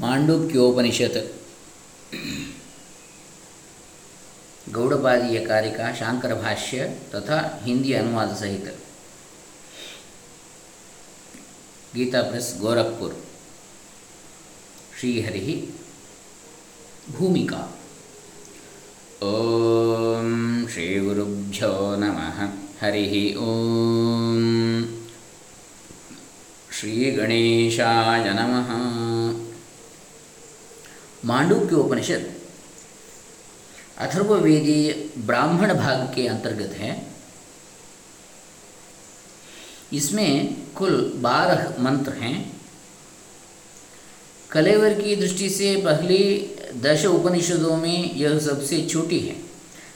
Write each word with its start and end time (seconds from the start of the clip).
मांडुक्योपनिषत् 0.00 1.18
गौड़पादीय 4.74 5.38
कार्य 5.46 5.70
का 5.70 5.92
शांकर 5.94 6.34
भाष्य 6.40 6.86
तथा 7.14 7.38
हिंदी 7.64 7.92
अनुवाद 7.94 8.34
सहित 8.36 8.74
गीता 11.94 12.22
प्रेस 12.30 12.56
गोरखपुर 12.60 13.14
श्रीहरि 15.00 15.54
भूमिका 17.10 17.62
ओम 19.28 20.66
श्री 20.72 20.88
गुरुभ्यो 21.04 21.72
नमः 21.98 22.42
हरि 22.80 23.24
ओम 23.38 24.42
श्री 26.78 27.10
गणेशाय 27.16 28.32
नमः 28.34 28.70
मांडुक्य 31.24 31.76
उपनिषद। 31.76 32.32
अथर्ववेदी 33.98 34.80
ब्राह्मण 35.18 35.72
भाग 35.74 36.00
के 36.14 36.26
अंतर्गत 36.28 36.72
है। 36.72 36.90
इसमें 39.92 40.56
कुल 40.74 41.12
बारह 41.16 41.82
मंत्र 41.82 42.12
हैं। 42.12 42.36
कलेवर 44.50 44.94
की 44.94 45.16
दृष्टि 45.16 45.48
से 45.50 45.74
पहली 45.76 46.24
दश 46.82 47.04
उपनिषदों 47.06 47.76
में 47.76 48.14
यह 48.14 48.38
सबसे 48.38 48.80
छोटी 48.82 49.18
है, 49.18 49.36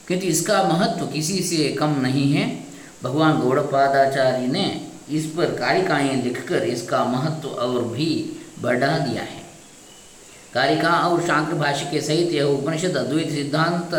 क्योंकि 0.07 0.27
इसका 0.27 0.61
महत्व 0.63 1.05
किसी 1.07 1.41
से 1.43 1.67
कम 1.71 1.99
नहीं 2.01 2.31
है। 2.33 2.47
भगवान 3.03 3.39
गौड़पादाचार्य 3.39 4.47
ने 4.47 4.65
इस 5.09 5.25
पर 5.27 5.55
कारिकाएँ 5.55 6.15
लिखकर 6.23 6.63
इसका 6.65 7.03
महत्व 7.05 7.47
और 7.47 7.83
भी 7.85 8.09
बढ़ा 8.61 8.97
दिया 8.99 9.23
है। 9.23 9.38
कारिका 10.53 10.91
और 10.99 11.21
शांकर 11.21 11.53
भाष्य 11.53 11.89
के 11.91 12.01
सहित 12.01 12.31
यह 12.31 12.43
उपनिषद 12.43 12.97
अद्वैत 12.97 13.29
सिद्धांत 13.29 13.93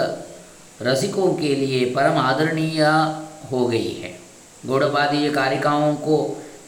रसिकों 0.82 1.32
के 1.34 1.54
लिए 1.54 1.84
परम 1.94 2.18
आदरणीय 2.18 2.82
हो 3.52 3.66
गई 3.66 3.92
है। 3.94 4.18
गौड़पादीय 4.66 5.30
कारिकाओं 5.30 5.94
को 5.96 6.16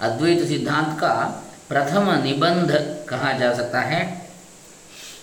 अद्वैत 0.00 0.47
सिद्धांत 0.48 0.98
का 1.00 1.14
प्रथम 1.69 2.11
निबंध 2.22 2.72
कहा 3.08 3.33
जा 3.33 3.52
सकता 3.55 3.80
है। 3.80 4.00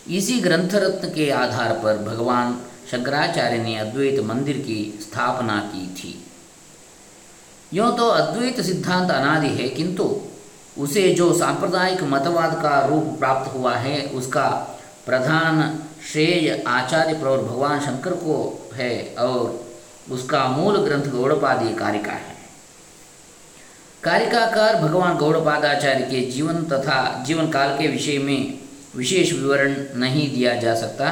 इसी 0.09 0.39
ग्रंथ 0.39 0.75
रत्न 0.75 1.09
के 1.09 1.29
आधार 1.31 1.73
पर 1.83 1.97
भगवान 2.03 2.59
शंकराचार्य 2.91 3.57
ने 3.57 3.77
अद्वैत 3.77 4.19
मंदिर 4.25 4.57
की 4.57 4.99
स्थापना 5.01 5.57
की 5.65 5.85
थी। 5.95 6.13
यूँ 7.73 7.95
तो 7.97 8.07
अद्वैत 8.07 8.61
सिद्धांत 8.61 9.11
अनादि 9.11 9.47
है, 9.47 9.67
किंतु 9.69 10.03
उसे 10.77 11.13
जो 11.13 11.33
सांप्रदायिक 11.37 12.03
मतवाद 12.03 12.53
का 12.61 12.79
रूप 12.85 13.15
प्राप्त 13.19 13.53
हुआ 13.53 13.75
है, 13.75 14.01
उसका 14.05 14.49
प्रधान 15.05 15.79
श्रेय 16.11 16.63
आचार्य 16.67 17.13
प्रौर 17.13 17.37
भगवान 17.37 17.79
शंकर 17.79 18.11
को 18.11 18.35
है 18.73 19.15
और 19.19 19.67
उसका 20.11 20.47
मूल 20.47 20.77
ग्रंथ 20.77 21.11
गौड़पादी 21.11 21.73
कारिका 21.75 22.11
है। 22.11 22.37
कारिकाकार 24.03 24.75
भगवान 24.75 25.17
गौड़पादाचार्य 25.17 26.03
के 26.03 26.21
जीवन 26.31 26.63
तथा 26.63 27.23
जीवन 27.27 27.49
काल 27.51 27.77
के 27.77 27.87
विषय 27.87 28.17
में 28.17 28.59
विशेष 28.95 29.33
विवरण 29.33 29.75
नहीं 29.95 30.29
दिया 30.33 30.53
जा 30.55 30.75
सकता। 30.75 31.11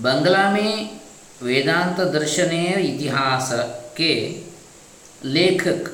बंगला 0.00 0.50
में 0.50 1.00
वेदांत 1.42 2.00
दर्शन 2.12 2.52
इतिहास 2.78 3.50
के 3.96 4.14
लेखक 5.26 5.84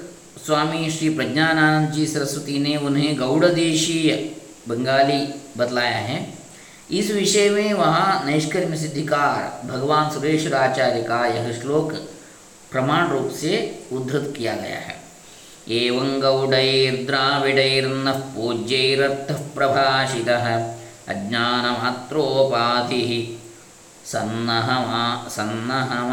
स्वामी 0.47 0.91
श्री 0.91 1.11
प्रज्ञानानंद 1.11 1.93
जी 1.93 2.07
सरस्वती 2.07 2.59
ने 2.59 2.77
उन्हें 2.77 3.19
गौड़देशीय 3.19 4.37
बंगाली 4.69 5.35
बतलाया 5.59 5.89
है। 5.89 6.35
इस 6.91 7.11
विषय 7.11 7.51
में 7.51 7.73
वहाँ 7.73 8.27
नैष्कर्म 8.27 8.75
सिद्धिकार 8.75 9.69
भगवान 9.69 10.11
सुरेश्वर 10.11 10.55
आचार्य 10.55 11.03
का 11.03 11.27
यह 11.27 11.61
श्लोक 11.61 11.93
प्रमाण 12.73 13.09
रूप 13.09 13.31
से 13.31 13.83
उद्धृत 13.93 14.35
किया 14.39 14.55
गया 14.55 14.73
है। 14.79 15.01
एवं 15.69 16.21
गौड़ैर्द्राविडैर्न 16.21 18.13
पूज्यैरर्थ 18.13 19.55
प्रभाषितः। 19.55 20.75
अज्ञानमात्रोपाधि। 21.09 23.40
सन्नहमा 24.13 25.29
सन्नहमादिदृगी 25.29 26.13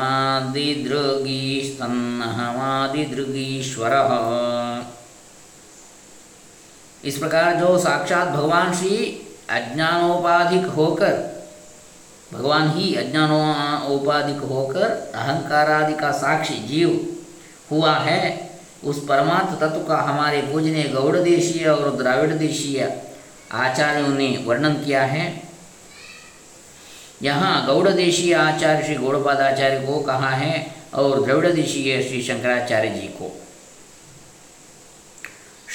इस 7.03 7.18
प्रकार 7.18 7.56
जो 7.56 7.78
साक्षात 7.78 8.28
भगवान 8.28 8.74
श्री 8.74 8.97
अज्ञानोपाधिक 9.50 10.66
होकर, 10.66 11.13
भगवान 12.34 12.69
ही 12.69 12.96
अज्ञानोपाधिक 12.96 14.38
होकर 14.38 15.12
अहंकारादि 15.16 15.94
का 15.94 16.12
साक्षी 16.12 16.68
जीव 16.68 17.16
हुआ 17.72 17.94
है, 17.94 18.52
उस 18.84 19.06
परमात्म 19.06 19.56
तत्व 19.56 19.79
का 19.79 19.97
हमारे 19.97 20.41
पूजने 20.41 20.84
गौड़ 20.84 21.18
देशीय 21.18 21.68
और 21.68 21.96
द्राविड़ 21.96 22.34
देशीय 22.34 23.02
आचार्यों 23.52 24.08
ने 24.08 24.44
वर्णन 24.47 24.74
किया 24.74 25.03
है। 25.03 25.47
यहाँ 27.23 27.66
गौड़ 27.66 27.89
देशीय 27.89 28.33
आचार्य 28.33 28.83
श्री 28.83 28.95
गौड़पादाचार्य 28.95 29.79
को 29.79 30.00
कहा 30.00 30.29
है 30.29 30.75
और 30.94 31.25
द्रविड़ 31.25 31.47
देशीय 31.47 32.01
श्री 32.03 32.22
शंकराचार्य 32.22 32.89
जी 32.89 33.07
को। 33.07 33.31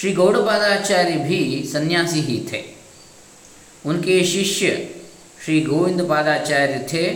श्री 0.01 0.13
गौड़पादाचार्य 0.13 1.13
भी 1.13 1.69
सन्यासी 1.73 2.21
ही 2.21 2.39
थे। 2.53 2.63
उनके 3.87 4.25
शिष्य 4.25 4.95
श्री 5.45 5.61
गोविंद 5.61 6.09
पादाचार्य 6.09 6.87
थे 6.93 7.07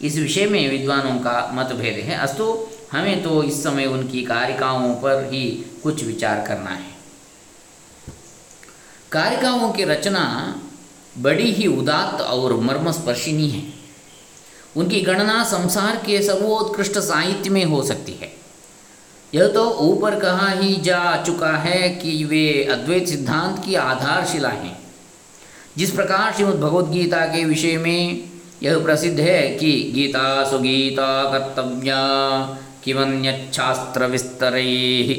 इस 0.00 0.16
विषय 0.16 0.46
में 0.46 0.68
विद्वानों 0.70 1.18
का 1.20 1.50
मतभेद 1.54 2.04
है। 2.04 2.16
अस्तु, 2.16 2.46
हमें 2.92 3.22
तो 3.22 3.42
इस 3.42 3.62
समय 3.62 3.86
उनकी 3.86 4.22
कारिकाओं 4.24 4.94
पर 4.94 5.28
ही 5.32 5.44
कुछ 5.82 6.04
विचार 6.04 6.44
करना 6.46 6.70
है। 6.70 6.94
कारिकाओं 9.12 9.70
की 9.72 9.84
रचना 9.84 10.24
बड़ी 11.18 11.50
ही 11.52 11.66
उदात्त 11.68 12.20
और 12.20 12.54
मर्मस्पर्शिनी 12.60 13.48
है। 13.48 13.62
उनकी 14.76 15.00
गणना 15.00 15.42
संसार 15.44 15.96
के 15.96 16.22
सर्वोत्कृष्ट 16.22 16.98
साहित्य 16.98 17.50
में 17.50 17.64
हो 17.64 17.82
सकती 17.82 18.12
है। 18.12 18.30
यह 19.36 19.48
तो 19.48 19.70
ऊपर 19.70 20.18
कहा 20.18 20.48
ही 20.48 20.74
जा 20.74 21.22
चुका 21.26 21.56
है 21.56 21.88
कि 21.88 22.24
वे 22.24 22.64
अद्वैत 22.64 23.08
सिद्धांत 23.08 23.64
की 23.64 23.74
आधारशिला 23.74 24.48
हैं। 24.48 24.78
जिस 25.76 25.90
प्रकार 25.90 26.32
श्रीमद् 26.32 26.60
भगवद 26.60 26.90
गीता 26.90 27.24
के 27.26 27.44
विषय 27.44 27.76
में 27.76 28.30
यह 28.62 28.78
प्रसिद्ध 28.78 29.20
है 29.20 29.48
कि 29.48 29.92
गीता 29.94 30.44
सुगीता 30.50 31.24
कर्तव्या 31.32 31.98
किमन्यच्छास्त्र 32.84 34.06
विस्तर, 34.06 34.52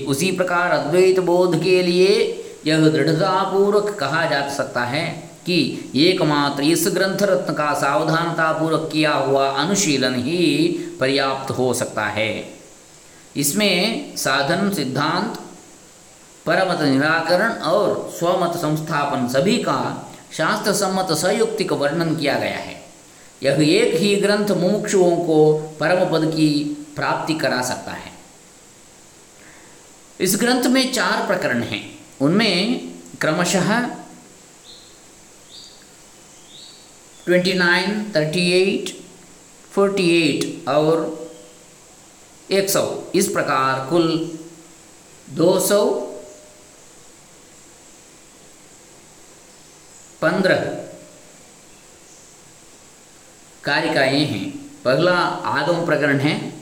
उसी 0.08 0.32
प्रकार 0.32 0.72
अद्वैत 0.72 1.20
बोध 1.20 1.64
के 1.64 1.84
लिए 1.84 2.44
यह 2.68 2.90
दृढ़तापूर्वक 2.90 3.96
कहा 4.00 4.26
जा 4.26 4.50
सकता 4.50 4.82
है 4.82 5.30
कि 5.46 5.92
एकमात्र 5.96 6.64
इस 6.64 6.88
ग्रंथ 6.88 7.24
रत्न 7.24 7.54
का 7.54 7.74
सावधानतापूर्वक 7.74 8.90
किया 8.94 9.14
हुआ 9.14 9.50
अनुशीलन 9.50 10.16
ही 10.16 10.68
पर्याप्त 11.00 11.52
हो 11.52 11.74
सकता 11.74 12.06
है। 12.06 12.57
इसमें 13.38 14.16
साधन 14.18 14.74
सिद्धांत 14.74 15.40
परमत 16.46 16.82
निराकरण 16.82 17.52
और 17.54 18.14
स्वमत 18.20 18.58
संस्थापन 18.58 19.28
सभी 19.28 19.58
का 19.58 20.12
शास्त्र 20.34 20.74
सम्मत 20.74 21.08
संयुक्तिक 21.12 21.74
वर्णन 21.74 22.16
किया 22.16 22.34
गया 22.34 22.58
है। 22.58 22.86
यह 23.44 23.70
एक 23.70 23.96
ही 23.96 24.16
ग्रंथ 24.16 24.48
मुमुक्षुओं 24.52 25.16
को 25.16 25.58
परम 25.80 26.12
पद 26.12 26.32
की 26.32 26.78
प्राप्ति 26.96 27.34
करा 27.34 27.62
सकता 27.62 27.92
है। 27.92 28.12
इस 30.20 30.38
ग्रंथ 30.40 30.64
में 30.64 30.94
चार 30.94 31.28
प्रकरण 31.28 31.64
हैं। 31.64 32.00
उनमें 32.22 32.92
क्रमशः 33.22 33.90
29, 37.28 38.14
38, 38.16 38.94
48 39.76 40.68
और 40.68 41.17
100 42.52 42.82
इस 43.16 43.28
प्रकार 43.28 43.90
कुल 43.90 44.38
200 45.36 45.80
पंद्रह 50.22 50.60
कारिकाएँ 53.64 54.24
हैं। 54.26 54.50
पहला 54.86 55.12
आगम 55.52 55.86
प्रकरण 55.86 56.20
है। 56.20 56.54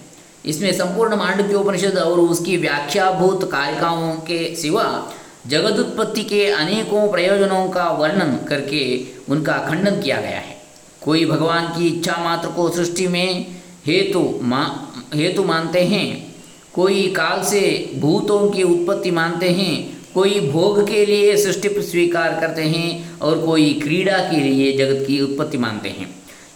इसमें 0.45 0.71
संपूर्ण 0.73 1.15
मांडव्योपनिषद 1.15 1.97
और 1.97 2.19
उसकी 2.19 2.57
व्याख्याभूत 2.57 3.51
कारिकाओं 3.51 4.15
के 4.15 4.55
सिवा 4.55 5.13
जगत 5.47 5.79
उत्पत्ति 5.79 6.23
के 6.23 6.45
अनेकों 6.51 7.11
प्रयोजनों 7.11 7.69
का 7.69 7.89
वर्णन 7.91 8.35
करके 8.45 9.07
उनका 9.29 9.57
खंडन 9.57 10.01
किया 10.01 10.21
गया 10.21 10.39
है। 10.39 10.61
कोई 11.01 11.25
भगवान 11.25 11.67
की 11.67 11.87
इच्छा 11.87 12.17
मात्र 12.17 12.49
को 12.49 12.69
सृष्टि 12.69 13.07
में 13.07 13.55
हेतु 13.85 14.39
मा 14.41 14.91
हेतु 15.13 15.43
मानते 15.43 15.81
हैं। 15.83 16.35
कोई 16.73 17.07
काल 17.07 17.43
से 17.43 17.91
भूतों 17.95 18.49
की 18.49 18.63
उत्पत्ति 18.63 19.11
मानते 19.11 19.49
हैं। 19.49 19.97
कोई 20.13 20.39
भोग 20.39 20.87
के 20.87 21.05
लिए 21.05 21.37
सृष्टि 21.37 21.69
स्वीकार 21.81 22.39
करते 22.39 22.61
हैं 22.61 23.19
और 23.19 23.45
कोई 23.45 23.73
क्रीड़ा 23.73 24.17
के 24.17 24.39
लिए 24.39 24.77
जगत 24.77 25.07
की 25.07 25.21
उत्पत्ति 25.21 25.57
मानते 25.57 25.89
हैं। 25.89 26.09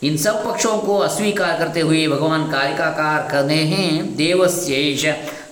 इन 0.04 0.18
सब 0.18 0.46
पक्षों 0.46 0.78
को 0.78 0.98
अस्वीकार 0.98 1.58
करते 1.60 1.80
हुए 1.80 2.08
भगवान 2.08 2.44
कारिकाकार 2.52 3.28
कहते 3.32 3.54
हैं 3.54 4.16
देवस्येष 4.16 5.06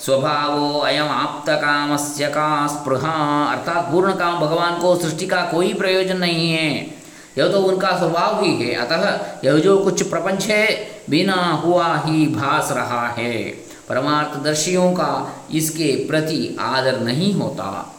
स्वभावो 0.05 0.79
अयम 0.79 1.07
आप्त 1.07 1.50
काम 1.51 1.95
से 1.97 2.27
का 2.27 2.67
स्पृहा। 2.67 3.13
अर्थात 3.45 3.91
पूर्ण 3.91 4.13
काम 4.13 4.39
भगवान 4.39 4.79
को 4.79 4.95
सृष्टि 4.95 5.27
का 5.27 5.41
कोई 5.41 5.73
प्रयोजन 5.73 6.17
नहीं 6.17 6.51
है। 6.51 6.96
यह 7.38 7.48
तो 7.48 7.62
उनका 7.62 7.98
स्वभाव 7.98 8.44
ही 8.44 8.56
है। 8.56 8.74
अतः 8.74 9.19
यह 9.44 9.57
जो 9.57 9.78
कुछ 9.78 10.10
प्रपंच 10.10 10.45
है, 10.45 10.88
बिना 11.10 11.62
हुआ 11.66 11.98
ही 12.06 12.28
भास 12.28 12.72
रहा 12.72 13.07
है। 13.07 13.44
परमार्थदर्शियों 13.89 14.92
का 14.92 15.36
इसके 15.54 16.06
प्रति 16.07 16.57
आदर 16.60 17.00
नहीं 17.00 17.34
होता। 17.34 17.94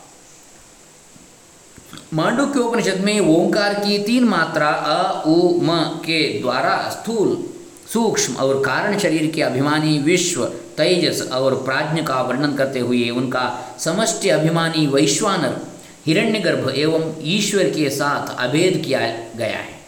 मांडुक्य 2.14 2.60
उपनिषद 2.60 3.00
में 3.00 3.20
ओंकार 3.20 3.74
की 3.74 3.98
तीन 3.98 4.24
मात्रा 4.24 4.68
अ, 4.68 5.26
उ, 5.26 5.60
म 5.62 5.84
के 5.84 6.40
द्वारा 6.40 6.88
स्थूल, 6.88 7.44
सूक्ष्म 7.92 8.34
और 8.34 8.58
कारण 8.60 8.98
शरीर 8.98 9.30
के 9.30 9.42
अभिमानी 9.42 9.98
विश्व, 9.98 10.44
तेजस 10.44 11.32
और 11.32 11.54
प्राज्ञ 11.54 12.02
का 12.02 12.22
वर्णन 12.22 12.54
करते 12.54 12.78
हुए 12.78 13.10
उनका 13.10 13.76
समष्टि 13.78 14.28
अभिमानी 14.28 14.86
वैश्वानर 14.86 15.60
हिरण्यगर्भ 16.08 16.72
एवं 16.76 17.14
ईश्वर 17.22 17.64
के 17.64 17.90
साथ 17.90 18.36
अभेद 18.38 18.82
किया 18.86 19.00
गया 19.36 19.58
है। 19.58 19.80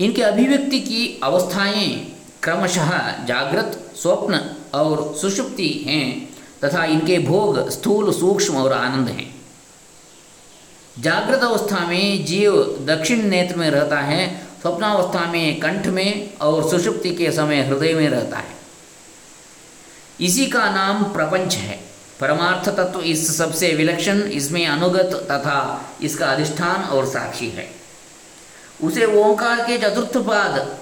इनके 0.00 0.22
अभिव्यक्ति 0.22 0.80
की 0.80 1.20
अवस्थाएँ 1.22 2.16
क्रमशः 2.42 3.24
जागृत, 3.24 3.92
स्वप्न 3.96 4.56
और 4.74 5.16
सुषुप्ति 5.16 5.68
हैं 5.68 6.28
तथा 6.64 6.84
इनके 6.84 7.18
भोग 7.18 7.70
स्थूल, 7.70 8.12
सूक्ष्म 8.12 8.56
और 8.56 8.72
आनंद 8.72 9.08
हैं। 9.08 9.34
जागृत 11.00 11.40
अवस्था 11.40 11.88
में 11.88 12.24
जीव 12.24 12.62
दक्षिण 12.88 13.22
नेत्र 13.22 13.56
में 13.56 13.70
रहता 13.70 14.00
है, 14.00 14.46
स्वप्नावस्था 14.60 15.32
में 15.32 15.60
कंठ 15.60 15.86
में 15.86 16.36
और 16.36 16.70
सुषुप्ति 16.70 17.14
के 17.14 17.32
समय 17.32 17.62
हृदय 17.62 17.94
में 17.94 18.08
रहता 18.08 18.38
है। 18.38 18.56
इसी 20.20 20.46
का 20.46 20.70
नाम 20.70 21.04
प्रपंच 21.04 21.54
है। 21.54 21.87
परमार्थ 22.20 22.68
तत्व 22.68 23.00
इस 23.00 23.36
सबसे 23.36 23.74
विलक्षण, 23.74 24.22
इसमें 24.22 24.66
अनुगत 24.66 25.10
तथा 25.30 25.84
इसका 26.02 26.26
अधिष्ठान 26.26 26.82
और 26.82 27.06
साक्षी 27.06 27.48
है। 27.48 27.70
उसे 28.84 29.04
ओंकार 29.04 29.60
के 29.60 29.78
चतुर्थ 29.78 30.16
पाद 30.16 30.78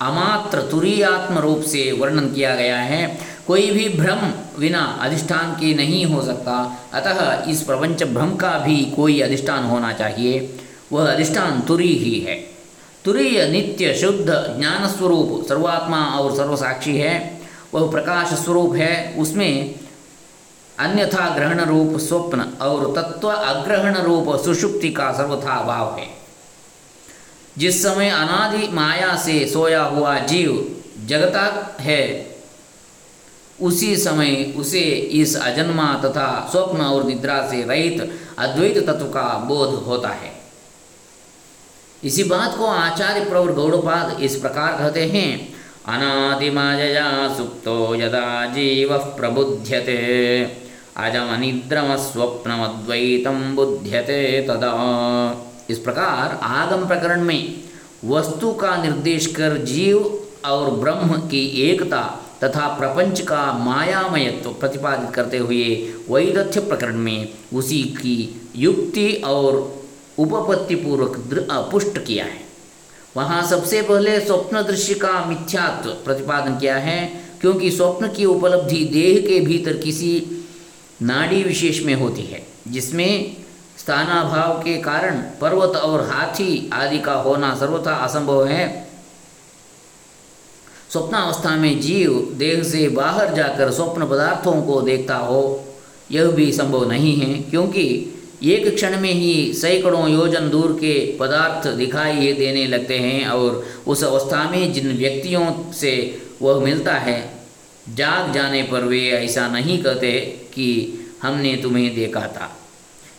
अमात्र 0.00 0.62
तुरीयात्म 0.62 1.38
रूप 1.38 1.62
से 1.62 1.92
वर्णन 1.92 2.32
किया 2.32 2.54
गया 2.54 2.78
है। 2.78 3.18
कोई 3.46 3.70
भी 3.70 3.88
भ्रम 3.88 4.20
बिना 4.58 4.98
अधिष्ठान 5.00 5.52
के 5.52 5.74
नहीं 5.74 6.04
हो 6.06 6.22
सकता। 6.22 6.80
अतः 6.92 7.50
इस 7.50 7.62
प्रपंच 7.62 8.02
भ्रम 8.02 8.36
का 8.36 8.58
भी 8.58 8.84
कोई 8.84 9.20
अधिष्ठान 9.20 9.64
होना 9.64 9.92
चाहिए। 9.92 10.58
वह 10.92 11.12
अधिष्ठान 11.12 11.60
तुरी 11.60 11.94
ही 11.94 12.20
है। 12.20 12.34
तुरीय 13.04 13.48
नित्य 13.48 13.94
शुद्ध 13.94 14.56
ज्ञान 14.58 14.88
स्वरूप 14.88 15.46
सर्वात्मा 15.48 16.04
और 16.04 16.36
सर्वसाक्षी 16.36 16.96
है। 16.96 17.40
वह 17.74 17.90
प्रकाश 17.90 18.28
स्वरूप 18.28 18.74
है। 18.74 19.14
उसमें 19.18 19.74
अन्यथा 20.78 21.28
ग्रहण 21.34 21.60
रूप 21.60 21.98
स्वप्न 21.98 22.40
और 22.62 22.92
तत्व 22.96 23.28
अग्रहण 23.28 23.96
रूप 23.96 24.36
सुषुप्ति 24.44 24.90
का 24.90 25.12
सर्वथा 25.12 25.62
भाव 25.62 25.96
है। 25.98 26.06
जिस 27.58 27.82
समय 27.82 28.10
अनादि 28.10 28.68
माया 28.68 29.16
से 29.16 29.46
सोया 29.46 29.82
हुआ 29.82 30.18
जीव 30.18 30.82
जगता 31.06 31.74
है, 31.80 32.26
उसी 33.60 33.96
समय 33.96 34.54
उसे 34.56 34.80
इस 35.20 35.36
अजन्मा 35.36 36.02
तथा 36.04 36.48
स्वप्न 36.52 36.80
और 36.80 37.04
निद्रा 37.04 37.40
से 37.50 37.62
रहित 37.62 38.20
अद्वैत 38.38 38.78
तत्व 38.78 39.06
का 39.06 39.28
बोध 39.38 39.74
होता 39.84 40.08
है। 40.08 40.32
इसी 42.04 42.24
बात 42.24 42.56
को 42.58 42.66
आचार्य 42.66 43.24
प्रवर 43.24 43.52
गौड़पाद 43.52 44.20
इस 44.20 44.36
प्रकार 44.36 44.78
कहते 44.78 45.04
हैं 45.06 45.54
अनादिमाजया 45.88 47.36
सुप्तो 47.36 47.94
यदा 47.94 48.46
जीव 48.46 48.96
प्रबुध्यते। 48.98 50.67
अजम 50.98 51.28
निद्रम 51.40 51.94
स्वप्नमद्वैतम 51.96 53.40
बुध्यते 53.56 54.20
तदा। 54.48 54.70
इस 55.70 55.78
प्रकार 55.78 56.38
आगम 56.44 56.86
प्रकरण 56.88 57.20
में 57.24 57.54
वस्तु 58.04 58.52
का 58.52 58.74
निर्देश 58.76 59.26
कर 59.26 59.56
जीव 59.64 59.98
और 60.44 60.70
ब्रह्म 60.70 61.18
की 61.28 61.44
एकता 61.62 62.02
तथा 62.42 62.66
प्रपंच 62.78 63.20
का 63.20 63.42
मायामयत्व 63.58 64.50
प्रतिपादित 64.50 65.14
करते 65.14 65.38
हुए 65.38 65.64
वैदथ्य 66.10 66.60
प्रकरण 66.60 66.96
में 66.96 67.28
उसी 67.54 67.82
की 67.96 68.16
युक्ति 68.56 69.12
और 69.26 69.56
उपपत्ति 70.18 70.74
पूर्वक 70.74 71.16
पुष्ट 71.72 71.98
किया 71.98 72.24
है। 72.24 72.40
वहाँ 73.16 73.42
सबसे 73.46 73.82
पहले 73.82 74.18
स्वप्न 74.20 74.62
दृश्य 74.62 74.94
का 74.94 75.24
मिथ्यात्व 75.24 75.90
प्रतिपादन 76.04 76.58
किया 76.58 76.76
है, 76.78 77.00
क्योंकि 77.40 77.70
स्वप्न 77.70 78.08
की 78.08 78.24
उपलब्धि 78.26 78.84
देह 78.92 79.20
के 79.26 79.40
भीतर 79.40 79.76
किसी 79.76 80.37
नाड़ी 81.02 81.42
विशेष 81.42 81.82
में 81.82 81.94
होती 81.94 82.22
है, 82.22 82.46
जिसमें 82.68 83.36
स्थानाभाव 83.78 84.58
के 84.58 84.76
कारण 84.76 85.20
पर्वत 85.40 85.76
और 85.76 86.00
हाथी 86.10 86.70
आदि 86.72 86.98
का 86.98 87.14
होना 87.14 87.54
सर्वथा 87.54 87.94
असंभव 87.94 88.46
है। 88.46 88.88
स्वप्नावस्था 90.92 91.56
में 91.56 91.80
जीव 91.80 92.12
देह 92.34 92.62
से 92.62 92.88
बाहर 92.88 93.34
जाकर 93.34 93.70
स्वप्न 93.70 94.06
पदार्थों 94.06 94.62
को 94.62 94.80
देखता 94.80 95.16
हो, 95.16 95.64
यह 96.10 96.26
भी 96.26 96.52
संभव 96.52 96.88
नहीं 96.90 97.16
है, 97.16 97.42
क्योंकि 97.42 98.14
एक 98.42 98.74
क्षण 98.74 99.00
में 99.00 99.12
ही 99.12 99.52
सैकड़ों 99.52 100.08
योजन 100.08 100.48
दूर 100.50 100.72
के 100.72 101.16
पदार्थ 101.20 101.68
दिखाई 101.68 102.32
देने 102.32 102.66
लगते 102.66 102.98
हैं 102.98 103.26
और 103.26 103.64
उस 103.86 104.04
अवस्था 104.04 104.50
में 104.50 104.72
जिन 104.72 104.96
व्यक्तियों 104.98 105.72
से 105.72 106.20
वह 106.42 106.60
मिलता 106.60 106.94
है 106.94 107.37
जाग 107.88 108.32
जाने 108.32 108.62
पर 108.62 108.84
वे 108.84 109.00
ऐसा 109.10 109.48
नहीं 109.48 109.82
कहते 109.82 110.20
कि 110.54 110.68
हमने 111.22 111.56
तुम्हें 111.56 111.94
देखा 111.94 112.20
था। 112.20 112.56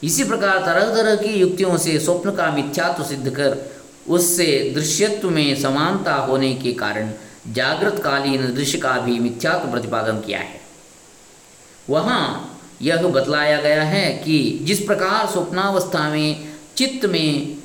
इसी 0.03 0.23
प्रकार 0.23 0.57
तरह 0.57 0.93
तरह 0.95 1.15
की 1.15 1.33
युक्तियों 1.33 1.77
से 1.77 1.99
स्वप्न 1.99 2.31
का 2.31 2.51
मिथ्यात्व 2.51 3.03
सिद्ध 3.03 3.29
कर 3.29 3.57
उससे 4.07 4.71
दृश्यत्व 4.75 5.29
में 5.29 5.55
समानता 5.61 6.13
होने 6.15 6.53
के 6.53 6.73
कारण 6.73 7.11
जागृत 7.47 8.01
कालीन 8.03 8.53
दृश्य 8.55 8.77
का 8.77 8.91
भी 8.91 9.19
मिथ्यात्व 9.19 9.71
प्रतिपादन 9.71 10.19
किया 10.19 10.39
है। 10.39 10.61
वहाँ 11.89 12.23
यह 12.81 13.07
बतलाया 13.07 13.61
गया 13.61 13.83
है 13.83 14.09
कि 14.25 14.59
जिस 14.61 14.79
प्रकार 14.79 15.27
स्वप्नावस्था 15.27 16.09
में 16.09 16.53
चित्त 16.77 17.05
में 17.05 17.57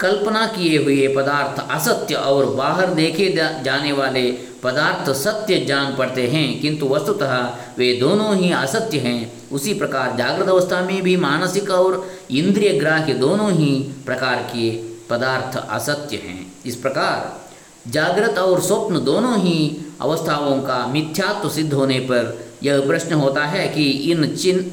कल्पना 0.00 0.46
किए 0.46 0.76
हुए 0.78 1.06
पदार्थ 1.16 1.60
असत्य 1.70 2.14
और 2.14 2.46
बाहर 2.54 2.94
देखे 2.94 3.28
जाने 3.64 3.92
वाले 3.92 4.30
पदार्थ 4.62 5.10
सत्य 5.14 5.58
जान 5.66 5.94
पड़ते 5.96 6.26
हैं, 6.26 6.60
किंतु 6.60 6.88
वस्तुतः 6.88 7.34
वे 7.78 7.92
दोनों 8.00 8.34
ही 8.36 8.50
असत्य 8.52 8.98
हैं। 8.98 9.48
उसी 9.52 9.74
प्रकार 9.74 10.16
जागृत 10.16 10.48
अवस्था 10.48 10.80
में 10.80 11.00
भी 11.02 11.16
मानसिक 11.16 11.70
और 11.70 12.06
इंद्रिय 12.30 12.72
ग्राह्य 12.78 13.14
दोनों 13.16 13.50
ही 13.52 13.70
प्रकार 14.06 14.42
के 14.52 14.70
पदार्थ 15.10 15.56
असत्य 15.58 16.16
हैं। 16.16 16.40
इस 16.66 16.76
प्रकार 16.76 17.90
जागृत 17.90 18.38
और 18.38 18.60
स्वप्न 18.60 19.04
दोनों 19.04 19.38
ही 19.38 19.58
अवस्थाओं 20.00 20.60
का 20.62 20.86
मिथ्यात्व 20.86 21.48
सिद्ध 21.48 21.72
होने 21.72 21.98
पर 22.00 22.38
यह 22.62 22.86
प्रश्न 22.86 23.14
होता 23.14 23.44
है 23.46 23.66
कि 23.68 23.90
इन 24.10 24.34
चिन 24.36 24.70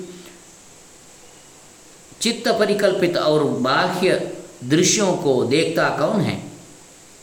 चित्त 2.21 2.47
परिकल्पित 2.49 3.17
और 3.17 3.43
बाह्य 3.61 4.19
दृश्यों 4.63 5.13
को 5.13 5.43
देखता 5.43 5.89
कौन 5.89 6.21
है? 6.21 6.43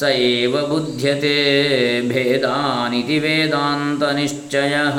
स 0.00 0.02
एव 0.02 0.66
बुध्यते 0.66 2.02
भेदानिति 2.08 3.18
वेदांत 3.18 4.16
निश्चय 4.16 4.92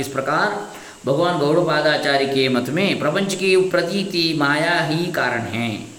इस 0.00 0.08
प्रकार 0.08 0.72
भगवान 1.06 1.38
गौड़पादाचार्य 1.38 2.26
के 2.26 2.48
मत 2.48 2.68
में 2.68 2.98
प्रपंच 2.98 3.34
की 3.34 3.70
प्रतीति 3.70 4.34
माया 4.38 4.80
ही 4.80 5.12
कारण 5.12 5.40
है। 5.40 5.91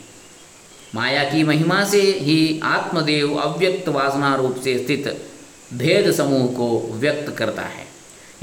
माया 0.96 1.24
की 1.24 1.44
महिमा 1.44 1.84
से 1.84 2.02
ही 2.02 2.60
आत्मदेव 2.64 3.36
अव्यक्त 3.36 3.90
वासना 3.90 4.36
रूप 4.36 4.56
से 4.64 4.78
स्थित 4.78 5.30
भेद 5.74 6.12
समूह 6.12 6.48
को 6.48 6.90
व्यक्त 6.94 7.38
करता 7.38 7.62
है। 7.62 7.94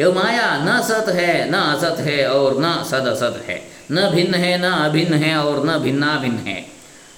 यह 0.00 0.14
माया 0.14 0.64
न 0.64 0.82
सत 0.82 1.08
है, 1.08 1.50
न 1.50 1.54
असत 1.54 1.96
है 2.00 2.30
और 2.30 2.54
न 2.58 2.84
सद 2.90 3.06
असत 3.06 3.44
है। 3.46 3.62
न 3.92 4.10
भिन्न 4.10 4.34
है, 4.34 4.58
न 4.58 4.64
अभिन्न 4.64 5.14
है 5.14 5.36
और 5.36 5.66
न 5.66 5.78
भिन्ना 5.78 6.18
भिन्न 6.18 6.36
है। 6.36 6.66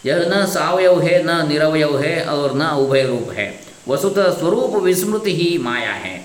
यह 0.07 0.31
न 0.35 0.47
सावयव 0.47 1.01
है, 1.01 1.23
न 1.23 1.49
निरवयव 1.49 1.99
है 1.99 2.25
और 2.25 2.55
न 2.55 2.62
उभय 2.62 3.03
रूप 3.03 3.31
है। 3.33 3.61
वसुतः 3.89 4.39
स्वरूप 4.39 4.77
विस्मृति 4.77 5.37
ही 5.37 5.59
माया 5.59 5.93
है। 5.93 6.25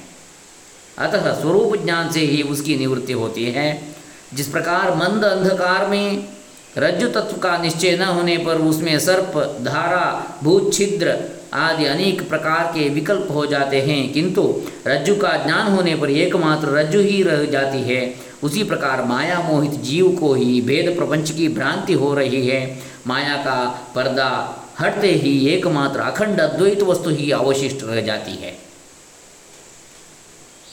अतः 0.97 1.41
स्वरूप 1.41 1.83
ज्ञान 1.83 2.11
से 2.11 2.19
ही 2.19 2.41
उसकी 2.41 2.75
निवृत्ति 2.75 3.13
होती 3.13 3.45
है। 3.45 3.95
जिस 4.33 4.47
प्रकार 4.47 4.95
मंद 4.95 5.23
अंधकार 5.23 5.87
में 5.87 6.36
रज्जु 6.77 7.07
तत्व 7.07 7.37
का 7.37 7.57
निश्चय 7.57 7.97
न 7.97 8.01
होने 8.01 8.37
पर 8.37 8.55
उसमें 8.55 8.99
सर्प, 8.99 9.59
धारा, 9.61 10.37
भूत, 10.43 10.73
छिद्र 10.73 11.37
आदि 11.53 11.85
अनेक 11.85 12.29
प्रकार 12.29 12.71
के 12.73 12.89
विकल्प 12.89 13.27
हो 13.31 13.45
जाते 13.45 13.81
हैं। 13.81 14.13
किंतु 14.13 14.61
रज्जु 14.87 15.15
का 15.15 15.43
ज्ञान 15.43 15.67
होने 15.67 15.95
पर 15.95 16.09
एकमात्र 16.09 16.67
रज्जु 16.67 16.99
ही 16.99 17.23
रह 17.23 17.45
जाती 17.45 17.81
है। 17.81 18.15
उसी 18.43 18.63
प्रकार 18.63 19.03
माया 19.03 19.39
मोहित 19.39 19.71
जीव 19.71 20.17
को 20.19 20.33
ही 20.33 20.61
भेद 20.61 20.97
प्रपंच 20.97 21.31
की 21.31 21.47
भ्रांति 21.47 21.93
हो 21.93 22.13
रही 22.13 22.47
है। 22.47 22.79
माया 23.07 23.35
का 23.37 23.91
पर्दा 23.95 24.59
हटते 24.79 25.07
ही 25.07 25.47
एकमात्र 25.47 25.99
अखंड 25.99 26.41
अद्वैत 26.41 26.81
वस्तु 26.81 27.09
ही 27.09 27.31
अवशिष्ट 27.31 27.77
रह 27.83 28.01
जाती 28.01 28.31
है। 28.31 28.57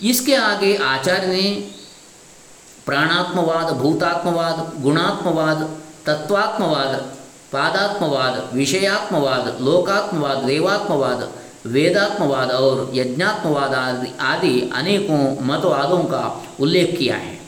इसके 0.03 0.35
आगे 0.35 0.77
आचार्य 0.77 1.27
ने 1.27 1.69
प्राणात्मवाद, 2.87 3.75
भूतात्मवाद, 3.75 4.83
गुणात्मवाद 4.83 5.84
तत्वात्मवाद 6.07 7.17
पादात्मवाद, 7.53 8.51
विषयात्मवाद, 8.55 9.59
लोकात्मवाद, 9.61 10.37
देवात्मवाद, 10.37 11.33
वेदात्मवाद 11.67 12.51
और 12.51 12.91
यज्ञात्मवाद 12.95 13.75
आदि 13.75 14.13
आदि 14.21 14.71
अनेकों 14.75 15.45
मतवादों 15.47 15.99
का 15.99 16.45
उल्लेख 16.61 16.99
किया 16.99 17.17
है। 17.17 17.39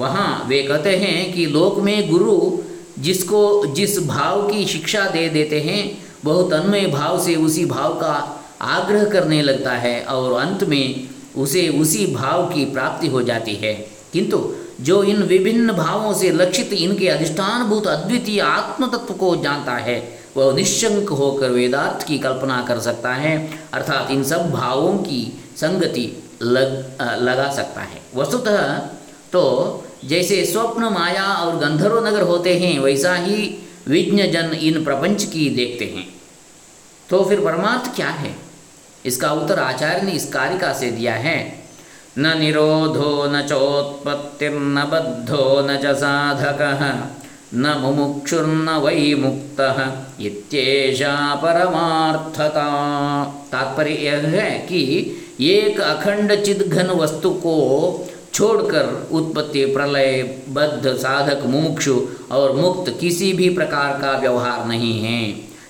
वहाँ 0.00 0.44
वे 0.48 0.62
कहते 0.62 0.96
हैं 0.96 1.32
कि 1.32 1.46
लोक 1.46 1.78
में 1.78 2.10
गुरु 2.10 2.58
जिसको 2.98 3.66
जिस 3.66 4.06
भाव 4.06 4.48
की 4.48 4.66
शिक्षा 4.66 5.08
दे 5.08 5.28
देते 5.28 5.60
हैं, 5.60 6.04
वह 6.24 6.50
तन्मय 6.50 6.86
भाव 6.86 7.20
से 7.20 7.34
उसी 7.34 7.66
भाव 7.66 7.94
का 7.94 8.44
आग्रह 8.60 9.04
करने 9.04 9.42
लगता 9.42 9.72
है 9.72 10.04
और 10.04 10.40
अंत 10.40 10.64
में 10.64 11.08
उसे 11.36 11.68
उसी 11.68 12.06
भाव 12.06 12.46
की 12.46 12.64
प्राप्ति 12.64 13.06
हो 13.06 13.22
जाती 13.22 13.54
है। 13.54 13.74
किंतु 14.12 14.54
जो 14.80 15.02
इन 15.04 15.22
विभिन्न 15.22 15.72
भावों 15.72 16.12
से 16.14 16.30
लक्षित 16.30 16.72
इनके 16.72 17.08
अधिष्ठानभूत 17.08 17.86
अद्वितीय 17.86 18.40
आत्म 18.40 18.86
तत्व 18.86 19.14
को 19.14 19.34
जानता 19.36 19.72
है, 19.72 19.98
वह 20.36 20.54
निशंक 20.54 21.08
होकर 21.08 21.50
वेदार्थ 21.50 22.06
की 22.06 22.18
कल्पना 22.18 22.64
कर 22.68 22.80
सकता 22.80 23.12
है, 23.14 23.36
अर्थात 23.72 24.10
इन 24.10 24.24
सब 24.24 24.50
भावों 24.50 24.92
की 24.98 25.22
संगति 25.56 26.12
लग 26.42 26.98
लगा 27.20 27.52
सकता 27.52 27.80
है। 27.80 28.00
वस्तुतः 28.14 28.78
तो 29.32 29.84
जैसे 30.04 30.44
स्वप्न 30.44 30.84
माया 30.84 31.24
और 31.24 31.56
गंधर्व 31.56 32.06
नगर 32.06 32.22
होते 32.22 32.58
हैं, 32.58 32.78
वैसा 32.78 33.14
ही 33.14 33.58
विज्ञजन 33.88 34.52
इन 34.52 34.84
प्रपंच 34.84 35.24
की 35.24 35.48
देखते 35.50 35.84
हैं। 35.84 36.08
तो 37.08 37.24
फिर 37.24 37.40
परमार्थ 37.40 37.94
क्या 37.96 38.08
है? 38.08 38.34
इसका 39.06 39.30
उत्तर 39.32 39.58
आचार्य 39.58 40.02
ने 40.02 40.12
इस 40.12 40.28
कारिका 40.32 40.72
से 40.72 40.90
दिया 40.90 41.14
है। 41.14 41.65
न 42.18 42.38
निरोधो 42.38 43.26
न 43.26 43.40
चोत्पत्तिर्न 43.42 44.82
बद्धो 44.82 45.44
न 45.60 45.76
च 45.76 45.94
साधक, 45.96 46.60
न 47.54 47.76
मुमुक्षुर्न 47.80 48.68
वै 48.68 49.14
मुक्त, 49.14 49.60
इत्येषा 50.20 51.34
परमार्थता। 51.34 52.64
तात्पर्य 53.52 53.90
यह 53.90 54.26
है 54.28 54.50
कि 54.58 54.82
एक 55.40 55.80
अखंड 55.80 56.34
चिदघन 56.42 56.90
वस्तु 56.90 57.30
को 57.30 57.56
छोड़कर 58.34 59.08
उत्पत्ति, 59.12 59.64
प्रलय, 59.66 60.22
बद्ध, 60.48 60.96
साधक, 60.96 61.46
मुमुक्षु 61.46 62.00
और 62.32 62.52
मुक्त 62.52 62.96
किसी 63.00 63.32
भी 63.32 63.48
प्रकार 63.50 63.98
का 64.02 64.18
व्यवहार 64.18 64.66
नहीं 64.66 65.00
है। 65.00 65.22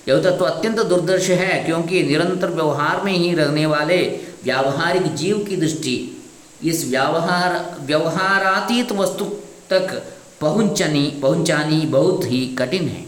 यह 0.09 0.21
तत्व 0.21 0.45
अत्यंत 0.45 0.79
दुर्दर्श 0.79 1.29
है, 1.29 1.63
क्योंकि 1.63 2.03
निरंतर 2.03 2.49
व्यवहार 2.49 3.03
में 3.03 3.11
ही 3.11 3.33
रहने 3.33 3.65
वाले 3.65 3.97
व्यावहारिक 4.43 5.15
जीव 5.15 5.45
की 5.49 5.55
दृष्टि 5.55 6.16
इस 6.63 6.89
व्यवहार, 6.89 7.77
व्यवहारातीत 7.81 8.91
वस्तु 8.91 9.25
तक 9.69 10.03
पहुंचनी, 10.41 11.19
पहुंचानी 11.21 11.81
बहुत 11.81 12.25
ही 12.25 12.45
कठिन 12.45 12.87
है। 12.87 13.05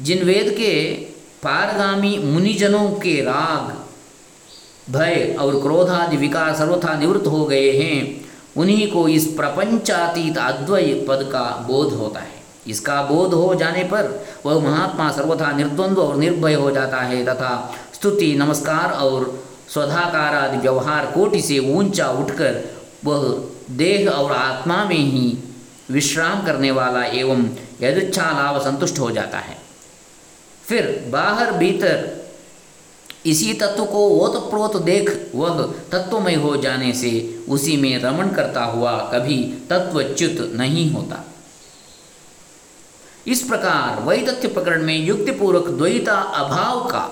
जिन 0.00 0.24
वेद 0.24 0.50
के 0.50 0.94
पारगामी 1.42 2.18
मुनिजनों 2.18 2.90
के 2.90 3.22
राग, 3.22 3.86
भय 4.92 5.36
और 5.40 5.60
क्रोधादि 5.60 6.16
विकार 6.16 6.54
सर्वथा 6.54 6.98
निवृत्त 6.98 7.26
हो 7.26 7.44
गए 7.44 7.70
हैं, 7.72 8.24
उन्हीं 8.56 8.92
को 8.92 9.08
इस 9.08 9.26
प्रपंचातीत 9.26 10.38
अद्वय 10.38 11.06
पद 11.08 11.28
का 11.32 11.64
बोध 11.66 11.92
होता 11.92 12.20
है। 12.20 12.36
इसका 12.66 13.02
बोध 13.02 13.34
हो 13.34 13.54
जाने 13.54 13.84
पर 13.84 14.26
वह 14.46 14.68
महात्मा 14.68 15.10
सर्वथा 15.12 15.52
निर्द्वंद्व 15.52 16.02
और 16.02 16.16
निर्भय 16.16 16.54
हो 16.54 16.70
जाता 16.70 16.96
है, 16.96 17.24
तथा 17.24 17.74
स्तुति, 17.94 18.34
नमस्कार 18.34 18.90
और 18.90 19.45
स्वधाकार 19.68 20.34
आदि 20.34 20.56
व्यवहार 20.56 21.06
कोटि 21.06 21.40
से 21.42 21.58
ऊँचा 21.58 22.08
उठकर 22.12 22.62
वह 23.04 23.22
देह 23.70 24.08
और 24.08 24.32
आत्मा 24.32 24.84
में 24.84 24.96
ही 24.96 25.38
विश्राम 25.90 26.44
करने 26.46 26.70
वाला 26.70 27.04
एवं 27.04 27.44
यदुच्छा 27.82 28.30
लाभ 28.32 28.60
संतुष्ट 28.62 28.98
हो 28.98 29.10
जाता 29.10 29.38
है। 29.38 29.56
फिर 30.66 31.08
बाहर 31.12 31.52
भीतर 31.52 32.14
इसी 33.26 33.52
तत्व 33.54 33.84
को 33.84 34.08
ओतप्रोत 34.08 34.76
देख 34.82 35.30
वह 35.34 35.62
तत्वमय 35.92 36.34
हो 36.34 36.56
जाने 36.56 36.92
से 36.92 37.12
उसी 37.48 37.76
में 37.76 37.98
रमण 38.02 38.28
करता 38.28 38.64
हुआ 38.64 38.92
कभी 39.12 39.42
तत्वच्युत 39.70 40.52
नहीं 40.54 40.90
होता। 40.92 41.24
इस 43.26 43.42
प्रकार 43.42 44.02
वैतथ्य 44.02 44.48
प्रकरण 44.48 44.82
में 44.82 44.98
युक्तिपूर्वक 44.98 45.68
द्वैता 45.68 46.16
अभाव 46.40 46.84
का 46.88 47.04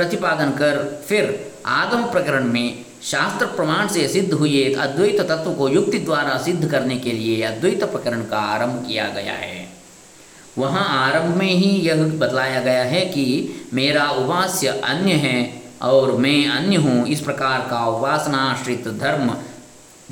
प्रतिपादन 0.00 0.50
कर, 0.50 1.02
फिर 1.06 1.52
आगम 1.66 2.04
प्रकरण 2.04 2.44
में 2.44 2.84
शास्त्र 3.02 3.46
प्रमाण 3.46 3.88
से 3.88 4.08
सिद्ध 4.08 4.32
हुए 4.32 4.74
अद्वैत 4.74 5.20
तत्व 5.20 5.52
को 5.52 5.68
युक्ति 5.68 5.98
द्वारा 5.98 6.36
सिद्ध 6.38 6.70
करने 6.70 6.96
के 6.96 7.12
लिए 7.12 7.42
अद्वैत 7.42 7.84
प्रकरण 7.84 8.20
का 8.20 8.38
आरंभ 8.38 8.84
किया 8.88 9.08
गया 9.08 9.32
है। 9.32 9.68
वहाँ 10.58 10.84
आरंभ 10.88 11.36
में 11.36 11.50
ही 11.50 11.70
यह 11.70 12.04
बतलाया 12.04 12.60
गया 12.60 12.82
है 12.84 13.00
कि 13.00 13.24
मेरा 13.74 14.10
उपास्य 14.10 14.68
अन्य 14.68 15.12
है 15.12 15.62
और 15.82 16.12
मैं 16.12 16.48
अन्य 16.48 16.76
हूँ। 16.76 17.06
इस 17.06 17.20
प्रकार 17.20 17.60
का 17.70 17.86
उपासनाश्रित 17.86 18.88
धर्म 18.88 19.36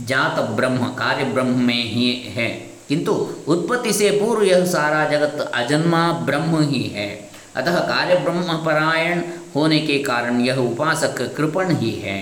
जात 0.04 0.40
ब्रह्म 0.40 0.78
कार्य 0.78 1.24
ब्रह्म 1.24 1.58
में 1.58 1.84
ही 1.84 2.10
है। 2.36 2.48
किंतु 2.88 3.12
उत्पत्ति 3.48 3.92
से 3.92 4.10
पूर्व 4.10 4.42
यह 4.42 4.64
सारा 4.64 5.04
जगत 5.04 5.50
अजन्मा 5.54 6.12
ब्रह्म 6.12 6.60
ही 6.68 6.82
है। 6.82 7.30
अतः 7.56 7.78
कार्य 7.78 8.14
ब्रह्म 8.14 8.64
परायण 8.64 9.20
होने 9.58 9.78
के 9.80 9.98
कारण 9.98 10.40
यह 10.40 10.56
उपासक 10.56 11.20
कृपण 11.36 11.74
ही 11.76 11.90
है। 11.90 12.20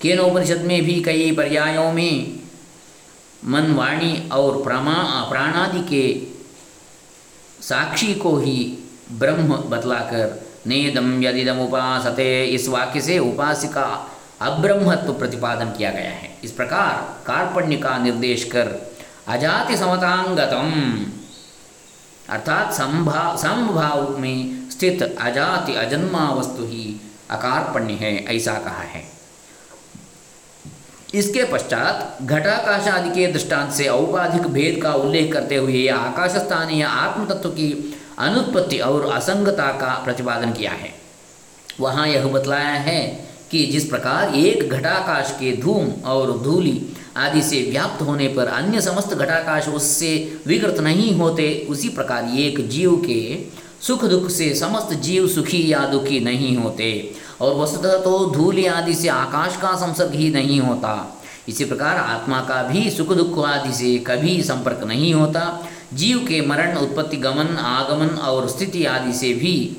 केनोपनिषद 0.00 0.60
में 0.60 0.80
भी 0.82 1.00
कई 1.00 1.30
पर्यायों 1.32 1.92
में 1.92 2.38
मन 3.44 3.72
वाणी 3.72 4.28
और 4.32 4.62
प्रमा 4.62 4.94
प्राणादि 5.30 5.80
के 5.88 6.04
साक्षी 7.62 8.14
को 8.14 8.36
ही 8.36 8.56
ब्रह्म 9.12 9.56
बतलाकर 9.70 10.42
नेदम 10.66 11.22
यदिदम 11.22 11.58
उपासते, 11.58 12.44
इस 12.44 12.68
वाक्य 12.68 13.00
से 13.00 13.18
उपासिका 13.18 13.86
अब्रह्मत्व 14.40 15.12
प्रतिपादन 15.12 15.70
किया 15.70 15.90
गया 15.90 16.10
है। 16.10 16.30
इस 16.44 16.52
प्रकार 16.52 17.24
कार्पण्य 17.26 17.76
का 17.76 17.96
निर्देश 17.98 18.44
कर 18.44 18.68
अजाति 19.28 19.76
समतांगतम, 19.76 20.70
अर्थात 22.28 22.72
संभाव 22.72 23.36
समभाव 23.36 24.18
में 24.18 24.63
स्थित 24.84 25.02
अजाति 25.02 25.74
अजन्मा 25.74 26.30
वस्तु 26.30 26.64
ही 26.64 27.00
अकार्पण्य 27.30 27.92
है, 27.92 28.14
ऐसा 28.26 28.54
कहा 28.54 28.82
है। 28.82 29.02
इसके 31.14 31.44
पश्चात 31.44 32.22
घटाकाश 32.22 32.88
आदि 32.88 33.10
के 33.10 33.26
दृष्टांत 33.26 33.72
से 33.72 33.86
औपाधिक 33.88 34.46
भेद 34.46 34.80
का 34.82 34.92
उल्लेख 34.94 35.32
करते 35.32 35.56
हुए 35.56 35.86
आकाश 35.88 36.30
स्थानीय 36.36 36.82
आत्म 36.82 37.24
तत्व 37.24 37.48
की 37.50 37.70
अनुत्पत्ति 38.18 38.78
और 38.78 39.10
असंगता 39.12 39.70
का 39.72 39.94
प्रतिपादन 40.04 40.52
किया 40.52 40.72
है। 40.72 40.92
वहाँ 41.80 42.06
यह 42.08 42.26
बतलाया 42.26 42.74
है 42.80 43.00
कि 43.50 43.64
जिस 43.66 43.88
प्रकार 43.88 44.34
एक 44.34 44.68
घटाकाश 44.70 45.36
के 45.40 45.56
धूम 45.56 45.90
और 46.04 46.38
धूली 46.42 46.80
आदि 47.16 47.42
से 47.42 47.60
व्याप्त 47.62 48.02
होने 48.02 48.28
पर 48.28 48.46
अन्य 48.46 48.80
समस्त 48.80 49.14
घटाकाश 49.14 49.68
उससे 49.68 50.40
विकृत 50.46 50.80
नहीं 50.80 51.14
होते, 51.14 51.66
उसी 51.70 51.88
प्रकार 51.88 52.38
एक 52.38 52.68
जीव 52.68 52.96
के 53.06 53.63
सुख 53.86 54.04
दुख 54.04 54.30
से, 54.30 54.54
समस्त 54.54 54.94
जीव 54.94 55.28
सुखी 55.28 55.72
या 55.72 55.78
दुखी 55.78 56.20
नहीं 56.20 56.56
होते। 56.56 57.14
और 57.40 57.54
वस्तुतः 57.54 58.00
तो 58.00 58.30
धूल 58.30 58.66
आदि 58.66 58.94
से 58.94 59.08
आकाश 59.08 59.56
का 59.56 59.74
संसर्ग 59.74 60.14
ही 60.14 60.30
नहीं 60.30 60.60
होता। 60.60 61.22
इसी 61.48 61.64
प्रकार 61.64 61.96
आत्मा 61.96 62.40
का 62.40 62.62
भी 62.62 62.90
सुख 62.90 63.12
दुख 63.12 63.44
आदि 63.44 63.72
से 63.72 63.98
कभी 63.98 64.42
संपर्क 64.42 64.84
नहीं 64.84 65.14
होता। 65.14 65.68
जीव 65.94 66.18
के 66.18 66.40
मरण, 66.40 66.76
उत्पत्ति, 66.76 67.16
गमन, 67.16 67.56
आगमन 67.56 68.06
और 68.06 68.48
स्थिति 68.48 68.84
आदि 68.84 69.12
से 69.12 69.34
भी 69.34 69.76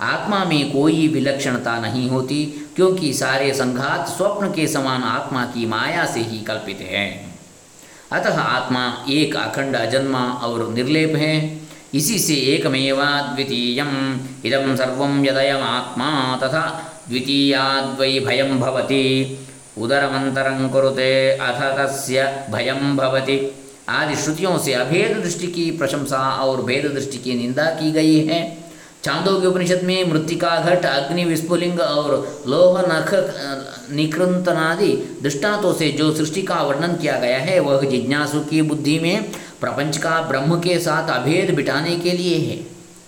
आत्मा 0.00 0.44
में 0.44 0.72
कोई 0.72 1.08
विलक्षणता 1.08 1.80
नहीं 1.80 2.10
होती, 2.10 2.68
क्योंकि 2.76 3.12
सारे 3.12 3.54
संघात 3.54 4.08
स्वप्न 4.08 4.48
के 4.48 4.66
समान 4.68 5.02
आत्मा 5.02 5.44
की 5.44 5.66
माया 5.66 6.06
से 6.06 6.20
ही 6.20 6.38
कल्पित 6.38 6.78
हैं। 6.80 7.38
अतः 8.12 8.40
आत्मा 8.40 9.04
एक 9.10 9.36
अखंड 9.36 9.76
अजन्मा 9.76 10.32
और 10.32 10.72
निर्लेप 10.72 11.16
है। 11.16 11.61
इसी 11.94 12.18
से 12.18 12.34
एकमेवा 12.54 13.06
द्वितीय 13.34 13.80
इदम 14.46 14.74
सर्व 14.76 15.02
यदयमात्मा 15.26 16.10
तथा 16.42 16.64
द्वितीयाद्वै 17.08 18.18
भयं 18.20 18.58
भवति। 18.60 19.04
उदरमंतरं 19.78 20.68
कुरुते 20.68 21.12
अथ 21.38 21.60
तस्य 21.78 22.24
भयं 22.50 22.96
भवति। 22.96 23.38
आदि 23.88 24.16
श्रुतियों 24.16 24.58
से 24.58 24.72
अभेद 24.72 25.16
दृष्टि 25.16 25.46
की 25.46 25.70
प्रशंसा 25.70 26.18
और 26.44 26.62
भेद 26.62 26.86
दृष्टि 26.86 27.18
की 27.18 27.34
निंदा 27.34 27.64
की 27.64 27.90
गई 27.92 28.18
है। 28.26 28.40
चांदों 29.04 29.40
के 29.40 29.46
उपनिषद 29.46 29.80
में 29.82 30.10
मृतिका 30.10 30.50
घट, 30.60 30.84
अग्नि 30.86 31.24
विस्फुलिंग 31.24 31.80
और 31.80 32.44
लोह 32.48 32.80
नख, 32.82 33.10
निकृंतनादि 33.92 34.92
दृष्टांतों 35.22 35.72
से 35.72 35.88
जो 35.92 36.12
सृष्टि 36.16 36.42
का 36.42 36.62
वर्णन 36.62 36.94
किया 36.96 37.18
गया 37.18 37.38
है, 37.38 37.58
वह 37.60 37.84
जिज्ञासु 37.84 38.40
की 38.40 38.62
बुद्धि 38.62 38.98
में 38.98 39.30
प्रपंच 39.62 39.96
का 39.96 40.20
ब्रह्म 40.22 40.60
के 40.60 40.78
साथ 40.78 41.10
अभेद 41.10 41.54
बिठाने 41.54 41.96
के 41.96 42.12
लिए 42.12 42.36
है। 42.38 42.60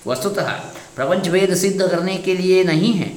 वस्तुतः 0.07 0.51
प्रपंच 0.97 1.29
भेद 1.29 1.55
सिद्ध 1.55 1.87
करने 1.87 2.17
के 2.17 2.35
लिए 2.35 2.65
नहीं 2.65 2.93
है। 2.95 3.13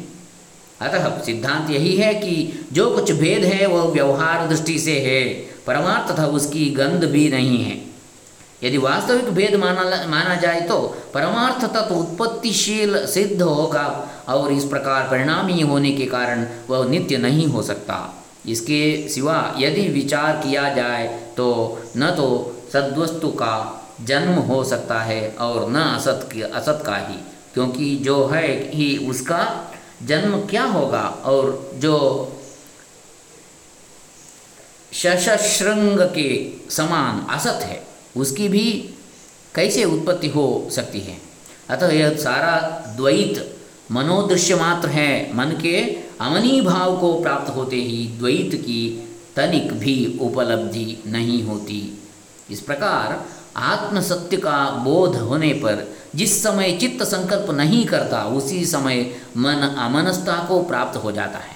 अतः 0.82 1.10
सिद्धांत 1.24 1.70
यही 1.70 1.96
है 1.98 2.14
कि 2.14 2.66
जो 2.74 2.90
कुछ 2.92 3.12
भेद 3.12 3.44
है, 3.44 3.66
वह 3.66 3.84
व्यवहार 3.84 4.48
दृष्टि 4.48 4.80
से 4.80 5.00
है। 5.00 5.24
परमार्थ 5.68 6.14
तथा 6.14 6.26
उसकी 6.26 6.66
गंध 6.70 7.04
भी 7.04 7.28
नहीं 7.30 7.64
है। 7.64 7.76
यदि 8.64 8.78
वास्तविक 8.78 9.30
भेद 9.30 9.56
माना 9.56 9.84
माना 10.08 10.36
जाए 10.36 10.62
तो 10.62 10.78
परमार्थ 11.14 11.66
तत्व 11.66 11.96
उत्पत्तिशील 11.96 13.06
सिद्ध 13.06 13.42
होगा 13.42 13.88
और 14.28 14.52
इस 14.52 14.64
प्रकार 14.64 15.08
परिणामी 15.12 15.62
होने 15.62 15.92
के 15.92 16.06
कारण 16.06 16.46
वह 16.70 16.88
नित्य 16.90 17.18
नहीं 17.18 17.48
हो 17.48 17.62
सकता। 17.62 17.98
इसके 18.46 19.10
सिवा 19.10 19.56
यदि 19.60 19.88
विचार 19.90 20.38
किया 20.38 20.70
जाए 20.74 21.08
तो 21.38 21.48
न 21.98 22.12
तो 22.12 22.57
सद्वस्तु 22.74 23.28
का 23.28 23.56
जन्म 24.02 24.34
हो 24.42 24.64
सकता 24.64 25.00
है 25.00 25.30
और 25.32 25.70
न 25.72 25.76
असत 25.76 26.30
की 26.34 26.42
असत 26.42 26.84
का 26.86 26.98
ही, 26.98 27.18
क्योंकि 27.54 27.96
जो 27.96 28.26
है 28.28 28.48
ही 28.72 28.98
उसका 29.10 29.42
जन्म 30.04 30.38
क्या 30.48 30.64
होगा 30.64 31.02
और 31.26 31.72
जो 31.76 31.98
शशृंग 34.94 36.00
के 36.16 36.30
समान 36.72 37.26
असत 37.30 37.64
है, 37.64 37.82
उसकी 38.18 38.48
भी 38.50 38.72
कैसे 39.56 39.84
उत्पत्ति 39.84 40.28
हो 40.28 40.68
सकती 40.72 41.00
है? 41.00 41.18
अतः 41.70 41.92
यह 41.92 42.16
सारा 42.18 42.58
द्वैत 42.98 43.58
मनोदृश्य 43.92 44.56
मात्र 44.56 44.90
है, 44.90 45.36
मन 45.36 45.58
के 45.62 45.82
अमनी 46.22 46.62
भाव 46.62 46.98
को 47.00 47.14
प्राप्त 47.22 47.56
होते 47.56 47.76
ही 47.76 48.08
द्वैत 48.08 48.56
की 48.56 48.82
तनिक 49.36 49.74
भी 49.74 50.18
उपलब्धि 50.22 51.04
नहीं 51.08 51.44
होती। 51.44 51.82
इस 52.52 52.60
प्रकार 52.60 53.26
आत्म 53.56 54.02
सत्य 54.02 54.38
का 54.38 54.70
बोध 54.70 55.16
होने 55.16 55.54
पर 55.54 55.98
जिस 56.16 56.44
समय 56.44 56.72
चित्त 56.72 57.04
संकल्प 57.04 57.52
नहीं 57.52 57.86
करता, 57.86 58.24
उसी 58.24 58.66
समय 58.66 59.16
मन 59.38 59.76
अमनस्ता 59.78 60.46
को 60.48 60.64
प्राप्त 60.64 60.98
हो 60.98 61.12
जाता 61.12 61.40
है। 61.40 61.56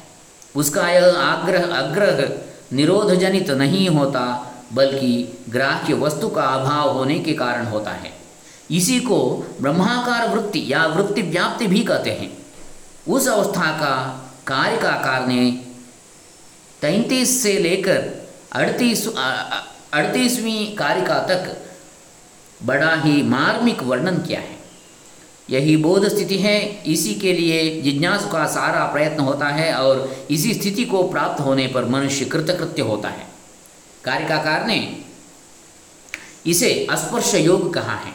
उसका 0.55 0.89
यह 0.89 1.17
आग्रह 1.17 1.75
अग्रह 1.75 2.29
निरोध 2.75 3.13
जनित 3.15 3.49
नहीं 3.49 3.89
होता, 3.89 4.53
बल्कि 4.73 5.37
ग्राह्य 5.49 5.93
वस्तु 5.93 6.29
का 6.29 6.43
अभाव 6.43 6.89
होने 6.89 7.19
के 7.19 7.33
कारण 7.33 7.65
होता 7.65 7.91
है। 7.91 8.13
इसी 8.71 8.99
को 8.99 9.47
ब्रह्माकार 9.61 10.29
वृत्ति 10.29 10.63
या 10.67 10.85
वृत्ति 10.85 11.21
व्याप्ति 11.21 11.67
भी 11.67 11.79
कहते 11.79 12.09
हैं। 12.09 12.37
उस 13.07 13.27
अवस्था 13.27 13.71
का 13.71 14.25
कार्य 14.47 14.77
का 14.77 14.91
कारण 14.91 15.51
तैंतीस 16.81 17.43
से 17.43 17.57
लेकर 17.57 18.27
अड़तीस 18.51 19.07
अड़तीसवीं 19.93 20.75
कारिका 20.75 21.19
तक 21.19 21.65
बड़ा 22.65 22.95
ही 22.95 23.23
मार्मिक 23.23 23.83
वर्णन 23.83 24.17
किया 24.17 24.39
है। 24.39 24.59
यही 25.49 25.77
बोध 25.77 26.07
स्थिति 26.07 26.37
है, 26.37 26.83
इसी 26.83 27.15
के 27.15 27.33
लिए 27.33 27.81
जिज्ञासु 27.81 28.27
का 28.27 28.45
सारा 28.45 28.85
प्रयत्न 28.85 29.19
होता 29.19 29.47
है 29.47 29.73
और 29.73 30.25
इसी 30.31 30.53
स्थिति 30.53 30.85
को 30.85 31.03
प्राप्त 31.03 31.41
होने 31.41 31.67
पर 31.67 31.85
मनुष्य 31.85 32.25
कृतकृत्य 32.25 32.81
होता 32.81 33.09
है। 33.09 33.27
कारिकाकार 34.03 34.65
ने 34.65 34.97
इसे 36.45 36.87
स्पर्श 36.91 37.35
योग 37.35 37.73
कहा 37.73 37.95
है। 37.95 38.13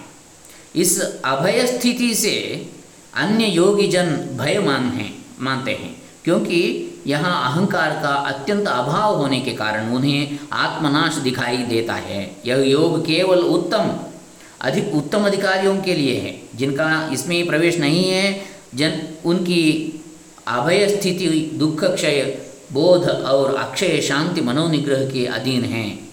इस 0.76 1.00
अभय 1.24 1.66
स्थिति 1.66 2.14
से 2.14 2.66
अन्य 3.14 3.44
योगी 3.44 3.88
जन 3.88 4.16
भय 4.40 4.58
मान 4.58 4.84
हैं, 4.84 5.26
मानते 5.40 5.70
हैं, 5.70 6.02
क्योंकि 6.24 6.82
यहाँ 7.06 7.52
अहंकार 7.52 7.90
का 8.02 8.14
अत्यंत 8.28 8.68
अभाव 8.68 9.16
होने 9.16 9.40
के 9.40 9.52
कारण 9.52 9.92
उन्हें 9.94 10.38
आत्मनाश 10.52 11.14
दिखाई 11.14 11.56
देता 11.56 11.94
है। 11.94 12.36
यह 12.46 12.62
योग 12.62 13.00
केवल 13.00 13.38
उत्तम, 13.38 13.90
अधिक 14.60 14.94
उत्तम 14.94 15.26
अधिकारियों 15.26 15.76
के 15.76 15.94
लिए 15.94 16.18
है, 16.20 16.34
जिनका 16.54 17.08
इसमें 17.12 17.46
प्रवेश 17.46 17.78
नहीं 17.78 18.04
है, 18.04 18.42
जन, 18.74 19.00
उनकी 19.24 19.62
अभय 20.48 20.86
स्थिति 20.88 21.28
दुख 21.54 21.84
क्षय 21.84 22.22
बोध 22.72 23.08
और 23.08 23.54
अक्षय 23.54 24.00
शांति 24.00 24.40
मनोनिग्रह 24.40 25.04
के 25.10 25.26
अधीन 25.26 25.64
हैं। 25.64 26.08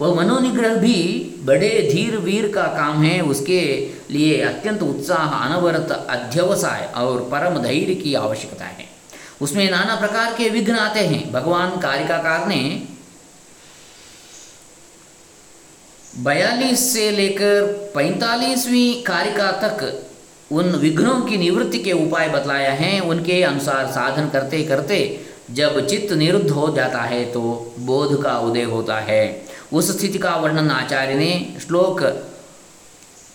वह 0.00 0.14
मनोनिग्रह 0.14 0.74
भी 0.74 0.96
बड़े 1.44 1.70
धीर 1.92 2.16
वीर 2.16 2.52
का 2.54 2.62
काम 2.62 3.02
है, 3.02 3.20
उसके 3.20 3.60
लिए 4.10 4.40
अत्यंत 4.42 4.82
उत्साह, 4.82 5.38
अनवरत 5.38 6.06
अध्यवसाय 6.10 6.92
और 6.96 7.28
परम 7.32 7.62
धैर्य 7.62 7.94
की 7.94 8.14
आवश्यकता 8.14 8.64
है। 8.64 8.93
उसमें 9.42 9.70
नाना 9.70 9.94
प्रकार 9.96 10.34
के 10.34 10.48
विघ्न 10.48 10.74
आते 10.74 11.00
हैं। 11.00 11.30
भगवान 11.32 11.78
कारिकाकार 11.80 12.46
ने 12.48 12.88
बयालीस 16.18 16.92
से 16.92 17.10
लेकर 17.10 17.62
पैंतालीसवीं 17.94 19.02
कारिका 19.02 19.50
तक 19.52 20.06
उन 20.52 20.74
विघ्नों 20.76 21.20
की 21.20 21.36
निवृत्ति 21.36 21.78
के 21.78 21.92
उपाय 21.92 22.28
बतलाया 22.28 22.72
हैं। 22.72 23.00
उनके 23.00 23.42
अनुसार 23.42 23.86
साधन 23.86 24.28
करते 24.28 24.62
करते 24.62 25.26
जब 25.50 25.86
चित्त 25.86 26.12
निरुद्ध 26.12 26.50
हो 26.50 26.68
जाता 26.76 27.00
है 27.02 27.24
तो 27.32 27.40
बोध 27.78 28.22
का 28.22 28.38
उदय 28.38 28.62
होता 28.62 28.98
है। 29.00 29.46
उस 29.72 29.98
स्थिति 29.98 30.18
का 30.18 30.36
वर्णन 30.36 30.70
आचार्य 30.70 31.14
ने 31.14 31.56
श्लोक 31.60 32.02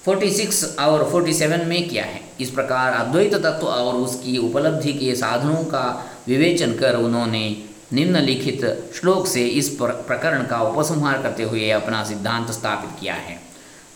46 0.07 0.63
और 0.79 1.03
47 1.11 1.65
में 1.65 1.89
किया 1.89 2.03
है। 2.05 2.28
इस 2.39 2.49
प्रकार 2.49 2.93
अद्वैत 2.95 3.33
तत्व 3.35 3.67
और 3.67 3.95
उसकी 3.95 4.37
उपलब्धि 4.39 4.93
के 4.93 5.15
साधनों 5.15 5.63
का 5.65 5.85
विवेचन 6.27 6.73
कर 6.73 6.95
उन्होंने 6.95 7.45
निम्नलिखित 7.93 8.65
श्लोक 8.95 9.27
से 9.27 9.45
इस 9.59 9.69
प्रकरण 9.79 10.43
का 10.43 10.61
उपसंहार 10.61 11.21
करते 11.21 11.43
हुए 11.43 11.69
अपना 11.71 12.03
सिद्धांत 12.03 12.51
स्थापित 12.51 12.99
किया 12.99 13.13
है। 13.13 13.39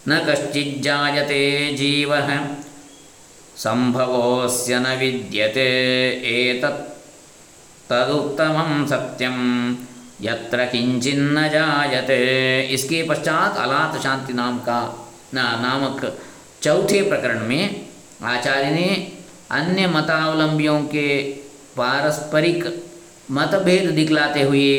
न 0.07 0.19
कश्चिज्जायते 0.29 1.43
जीव 1.73 2.15
संभवोस्य 3.57 4.79
न 4.79 4.95
विद्यते 4.99 5.67
एतत् 6.31 6.81
तदुत्तमं 7.89 8.85
सत्यम 8.87 9.37
यत्र 10.21 10.65
किंचिन्न 10.65 11.47
जायते। 11.49 12.17
इसके 12.71 13.03
पश्चात 13.03 13.57
अलात 13.57 14.01
शांति 14.03 14.33
नाम 14.33 14.57
का 14.59 14.81
ना 15.33 15.43
नामक 15.61 16.05
चौथे 16.63 17.01
प्रकरण 17.01 17.47
में 17.47 17.92
आचार्य 18.23 18.69
ने 18.71 18.87
अन्य 19.51 19.87
मतावलंबियों 19.87 20.79
के 20.85 21.07
पारस्परिक 21.77 22.65
मतभेद 23.31 23.89
दिखलाते 23.91 24.41
हुए 24.41 24.73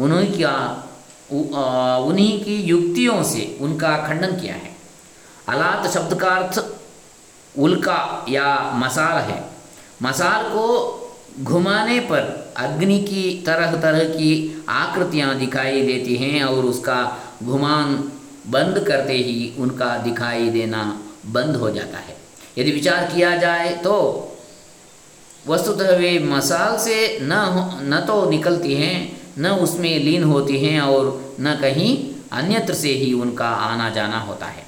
उन्हीं 0.00 0.32
का 0.32 0.54
उन्हीं 2.00 2.44
की 2.44 2.56
युक्तियों 2.62 3.22
से 3.22 3.56
उनका 3.60 3.96
खंडन 3.98 4.36
किया 4.36 4.54
है। 4.54 4.72
अलात 5.48 5.86
शब्द 5.86 6.14
का 6.20 6.28
अर्थ 6.28 6.64
उल्का 7.58 8.24
या 8.28 8.48
मसाल 8.74 9.22
है। 9.22 9.42
मसाल 10.02 10.48
को 10.48 10.66
घुमाने 11.42 11.98
पर 12.00 12.52
अग्नि 12.56 12.98
की 13.00 13.22
तरह 13.46 13.76
तरह 13.80 14.04
की 14.08 14.64
आकृतियाँ 14.68 15.34
दिखाई 15.38 15.82
देती 15.82 16.16
हैं 16.16 16.42
और 16.44 16.64
उसका 16.64 17.00
घुमान 17.42 17.94
बंद 18.46 18.84
करते 18.88 19.12
ही 19.12 19.52
उनका 19.58 19.96
दिखाई 19.98 20.48
देना 20.50 20.82
बंद 21.26 21.56
हो 21.56 21.70
जाता 21.70 21.98
है। 21.98 22.16
यदि 22.58 22.70
विचार 22.70 23.04
किया 23.14 23.36
जाए 23.36 23.74
तो 23.76 23.96
वस्तुतः 25.46 25.96
वे 25.96 26.18
मसाल 26.18 26.76
से 26.78 27.18
न 27.22 27.32
न 27.82 28.04
तो 28.06 28.28
निकलती 28.30 28.74
हैं, 28.74 29.20
न 29.38 29.50
उसमें 29.58 29.98
लीन 29.98 30.24
होती 30.24 30.58
हैं 30.58 30.80
और 30.80 31.36
न 31.40 31.54
कहीं 31.62 31.96
अन्यत्र 32.32 32.74
से 32.74 32.88
ही 32.90 33.12
उनका 33.12 33.48
आना 33.48 33.88
जाना 33.90 34.18
होता 34.20 34.46
है। 34.46 34.62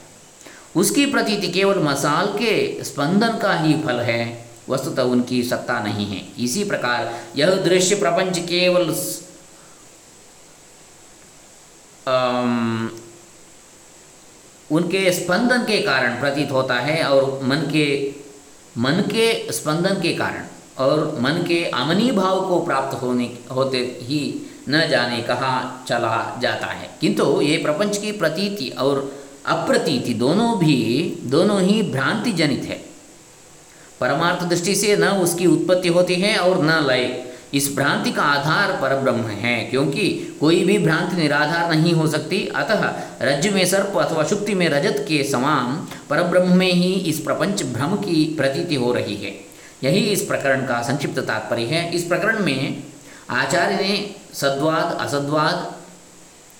उसकी 0.76 1.06
प्रतीति 1.06 1.48
केवल 1.48 1.78
मसाल 1.82 2.26
के 2.32 2.84
स्पंदन 2.84 3.38
का 3.38 3.54
ही 3.54 3.72
फल 3.82 4.00
है, 4.00 4.46
वस्तुतः 4.68 5.02
उनकी 5.02 5.42
सत्ता 5.42 5.78
नहीं 5.80 6.06
है। 6.06 6.22
इसी 6.44 6.64
प्रकार 6.64 7.12
यह 7.36 7.54
दृश्य 7.64 7.94
प्रपंच 7.94 8.38
केवल 8.38 8.92
उनके 14.72 15.12
स्पंदन 15.12 15.58
के 15.58 15.82
कारण 15.82 16.20
प्रतीत 16.20 16.52
होता 16.52 16.74
है 16.74 17.04
और 17.04 17.40
मन 17.42 17.56
के 17.56 18.12
मन 18.78 18.92
के 18.92 19.52
स्पंदन 19.52 20.00
के 20.02 20.14
कारण 20.14 20.44
और 20.78 21.18
मन 21.20 21.30
के 21.30 21.64
अमनी 21.64 22.10
भाव 22.10 22.48
को 22.48 22.60
प्राप्त 22.60 23.02
होने, 23.02 23.38
होते 23.54 23.78
ही 23.78 24.50
न 24.68 24.88
जाने 24.88 25.22
कहाँ 25.22 25.84
चला 25.88 26.38
जाता 26.42 26.66
है। 26.66 26.90
किंतु 27.00 27.40
ये 27.40 27.56
प्रपंच 27.56 27.98
की 27.98 28.12
प्रतीति 28.12 28.68
और 28.68 29.12
अप्रतीति 29.46 30.14
दोनों 30.14 30.58
भी, 30.58 31.12
दोनों 31.22 31.62
ही 31.62 31.82
भ्रांति 31.82 32.32
जनित 32.32 32.64
है। 32.64 32.84
परमार्थ 34.00 34.44
दृष्टि 34.44 34.74
से 34.74 34.96
न 34.96 35.04
उसकी 35.04 35.46
उत्पत्ति 35.46 35.88
होती 35.88 36.14
है 36.14 36.36
और 36.36 36.64
न 36.64 36.86
लय। 36.86 37.25
इस 37.54 37.74
भ्रांति 37.76 38.10
का 38.10 38.22
आधार 38.22 38.72
पर 38.82 38.94
ब्रह्म 38.96 39.26
है, 39.26 39.64
क्योंकि 39.64 40.36
कोई 40.40 40.64
भी 40.64 40.78
भ्रांति 40.78 41.16
निराधार 41.16 41.70
नहीं 41.70 41.92
हो 41.92 42.06
सकती। 42.06 42.46
अतः 42.46 42.84
रज्जु 43.22 43.50
में 43.50 43.64
सर्प 43.64 43.96
अथवा 43.98 44.24
शुक्ति 44.24 44.54
में 44.54 44.68
रजत 44.68 45.04
के 45.08 45.22
समान 45.24 45.86
परब्रह्म 46.10 46.56
में 46.56 46.72
ही 46.72 46.92
इस 46.92 47.20
प्रपंच 47.20 47.62
भ्रम 47.62 47.96
की 47.96 48.24
प्रतीति 48.36 48.74
हो 48.74 48.92
रही 48.92 49.16
है। 49.16 49.34
यही 49.84 50.00
इस 50.00 50.22
प्रकरण 50.22 50.66
का 50.66 50.82
संक्षिप्त 50.82 51.18
तात्पर्य 51.18 51.64
है। 51.64 51.90
इस 51.92 52.04
प्रकरण 52.04 52.44
में 52.44 52.82
आचार्य 53.30 53.76
ने 53.76 54.14
सद्वाद, 54.34 54.96
असद्वाद, 55.00 55.74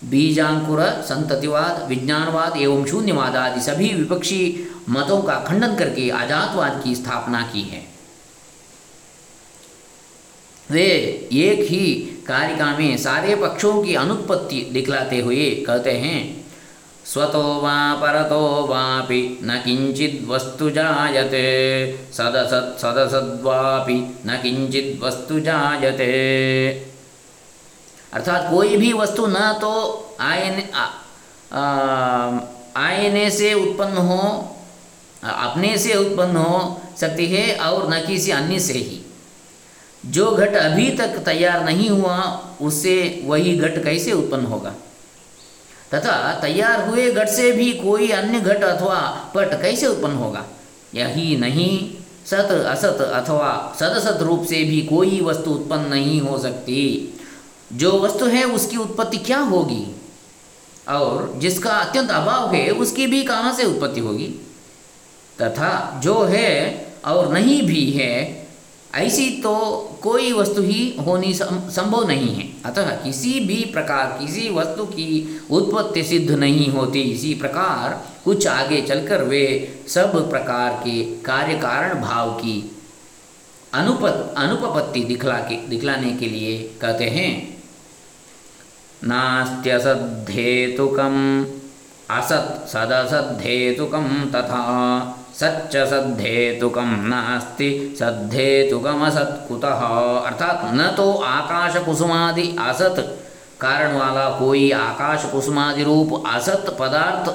बीजांकुर, 0.05 0.81
संततिवाद, 0.81 1.87
विज्ञानवाद 1.89 2.57
एवं 2.57 2.85
शून्यवाद 2.87 3.37
आदि 3.37 3.61
सभी 3.61 3.89
विपक्षी 3.95 4.71
मतों 4.89 5.23
का 5.23 5.35
खंडन 5.35 5.77
करके 5.77 6.11
आजातवाद 6.11 6.81
की 6.85 6.95
स्थापना 6.95 7.43
की 7.43 7.63
है। 7.63 7.86
वे 10.71 10.85
एक 11.35 11.61
ही 11.63 11.87
कारिका 12.27 12.67
में 12.79 12.97
सारे 12.99 13.35
पक्षों 13.37 13.83
की 13.83 13.95
अनुत्पत्ति 13.95 14.61
दिखलाते 14.73 15.21
हुए 15.21 15.51
कहते 15.67 15.93
हैं, 15.99 16.21
स्वतो 17.05 17.43
वा 17.61 17.77
परतो 17.95 18.41
वापि 18.67 19.21
न 19.43 19.61
किंचित 19.65 20.25
वस्तु 20.29 20.71
जायते। 20.71 21.43
सदसत् 22.13 22.81
सदसद्वापि 22.81 23.95
न 24.27 24.39
किंचित 24.43 24.99
वस्तु 25.03 25.41
जायते। 25.41 26.11
अर्थात 28.13 28.51
कोई 28.51 28.77
भी 28.77 28.93
वस्तु 28.93 29.27
न 29.27 29.53
तो 29.61 29.73
आयने 30.21 30.69
आयने 32.77 33.31
से 33.31 33.53
उत्पन्न 33.55 33.97
हो, 33.99 34.19
अपने 35.23 35.77
से 35.79 35.95
उत्पन्न 35.95 36.37
हो 36.37 36.81
सकती 37.01 37.27
है 37.27 37.57
और 37.61 37.91
न 37.91 38.05
किसी 38.07 38.31
अन्य 38.33 38.59
से 38.59 38.73
ही। 38.75 39.01
जो 40.07 40.31
घट 40.31 40.55
अभी 40.55 40.91
तक 40.91 41.07
तैयार 41.07 41.65
नहीं 41.65 41.91
हुआ 41.91 42.47
उससे 42.61 43.23
वही 43.25 43.57
घट 43.57 43.85
कैसे 43.85 44.13
उत्पन्न 44.13 44.47
होगा? 44.47 44.75
तथा 45.95 46.41
तैयार 46.41 46.89
हुए 46.89 47.13
घट 47.13 47.29
से 47.29 47.53
भी 47.53 47.73
कोई 47.73 48.11
अन्य 48.11 48.41
घट 48.41 48.65
अथवा 48.65 49.31
पट 49.35 49.63
कैसे 49.63 49.87
उत्पन्न 49.87 50.15
होगा? 50.15 50.45
यही 50.95 51.37
नहीं, 51.37 51.95
सत 52.27 52.51
असत 52.51 53.01
अथवा 53.01 53.77
सदसत 53.81 54.23
रूप 54.23 54.47
से 54.47 54.65
भी 54.65 54.83
कोई 54.83 55.21
वस्तु 55.21 55.51
उत्पन्न 55.51 55.89
नहीं 55.89 56.21
हो 56.21 56.39
सकती। 56.39 57.13
जो 57.73 58.01
वस्तु 58.01 58.27
है, 58.27 58.45
उसकी 58.45 58.77
उत्पत्ति 58.77 59.17
क्या 59.17 59.39
होगी? 59.39 59.97
और 60.89 61.35
जिसका 61.37 61.71
अत्यंत 61.71 62.11
अभाव 62.11 62.55
है, 62.55 62.71
उसकी 62.71 63.07
भी 63.07 63.25
कहाँ 63.25 63.55
से 63.55 63.65
उत्पत्ति 63.65 64.01
होगी? 64.01 64.27
तथा 65.43 66.01
जो 66.05 66.25
है 66.25 66.87
और 67.05 67.33
नहीं 67.33 67.63
भी 67.63 67.91
है 67.91 68.46
ऐसी 68.97 69.43
तो 69.43 69.55
कोई 70.03 70.33
वस्तु 70.33 70.63
ही 70.63 70.97
होनी 71.07 71.35
संभव 71.35 72.09
नहीं 72.09 72.35
है। 72.35 72.53
अतः 72.65 72.97
किसी 72.97 73.41
भी 73.41 73.71
प्रकार, 73.73 74.19
किसी 74.21 74.49
वस्तु 74.49 74.85
की 74.85 75.41
उत्पत्ति 75.51 76.03
सिद्ध 76.03 76.31
नहीं 76.31 76.69
होती। 76.69 77.01
इसी 77.01 77.35
प्रकार 77.35 78.07
कुछ 78.25 78.47
आगे 78.47 78.83
चलकर 78.83 79.23
वे 79.23 79.75
सब 79.89 80.31
प्रकार 80.31 80.81
के 80.85 81.23
कार्य 81.23 81.59
कारण 81.59 82.03
भाव 82.03 82.35
की 82.35 82.77
अनुपत, 83.73 84.35
अनुपपत्ति 84.37 85.01
दिखला 85.01 85.39
के, 85.39 85.67
दिखलाने 85.67 86.13
के 86.13 86.27
लिए 86.27 86.77
कहते 86.81 87.05
हैं। 87.05 87.57
नास्त्यसद्धेतुकम्, 89.05 91.45
असत् 92.11 92.69
सदसद्धेतुकं 92.69 94.31
तथा 94.31 94.63
सच्च 95.41 95.77
सद्धेतुकम 95.91 96.95
नास्ति 97.05 97.71
सद्धेतुकमसत 97.99 99.45
कुतः 99.49 99.81
अर्थात 100.21 100.61
न 100.75 100.87
तो 100.97 101.11
आकाश 101.25 101.77
कुसुमादि 101.85 102.57
असत। 102.61 103.01
कारण 103.61 103.97
वाला 103.97 104.29
कोई 104.39 104.71
आकाश 104.73 105.25
कुसुमादि 105.33 105.83
रूप 105.85 106.23
असत 106.27 106.77
पदार्थ 106.81 107.29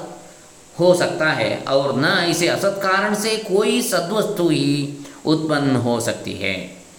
हो 0.76 0.94
सकता 0.94 1.30
है, 1.32 1.64
और 1.70 1.96
न 1.98 2.06
इसे 2.30 2.48
असत 2.48 2.80
कारण 2.84 3.16
से 3.16 3.36
कोई 3.48 3.82
सद्वस्तु 3.82 4.48
ही 4.50 4.98
उत्पन्न 5.26 5.76
हो 5.76 6.00
सकती 6.00 6.34
है। 6.34 6.56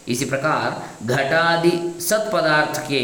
इसी 0.08 0.24
प्रकार 0.24 1.06
घटादि 1.06 1.70
सत 2.00 2.30
पदार्थ 2.32 2.80
के 2.88 3.02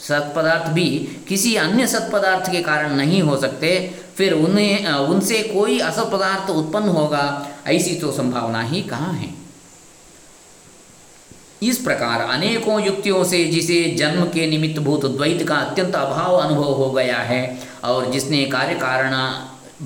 सत्पदार्थ 0.00 0.66
भी 0.68 0.86
किसी 1.28 1.54
अन्य 1.56 1.86
सत्पदार्थ 1.86 2.50
के 2.52 2.62
कारण 2.62 2.94
नहीं 2.94 3.20
हो 3.22 3.36
सकते 3.36 3.68
फिर 4.16 4.32
उन्हें 4.32 4.88
उनसे 4.88 5.42
कोई 5.44 5.78
असत 5.78 6.10
पदार्थ 6.12 6.50
उत्पन्न 6.50 6.88
होगा, 6.88 7.48
ऐसी 7.66 7.94
तो 7.94 8.12
संभावना 8.12 8.60
ही 8.62 8.82
कहाँ 8.82 9.12
है? 9.12 9.32
इस 11.62 11.78
प्रकार 11.78 12.20
अनेकों 12.20 12.80
युक्तियों 12.84 13.24
से 13.24 13.44
जिसे 13.44 13.82
जन्म 13.98 14.24
के 14.24 14.46
निमित्त 14.46 14.78
भूत 14.78 15.04
द्वैत 15.06 15.46
का 15.48 15.56
अत्यंत 15.56 15.94
अभाव 15.94 16.36
अनुभव 16.36 16.72
हो 16.74 16.90
गया 16.90 17.18
है, 17.18 17.58
और 17.84 18.10
जिसने 18.10 18.44
कार्य 18.44 18.74
कारण 18.74 19.12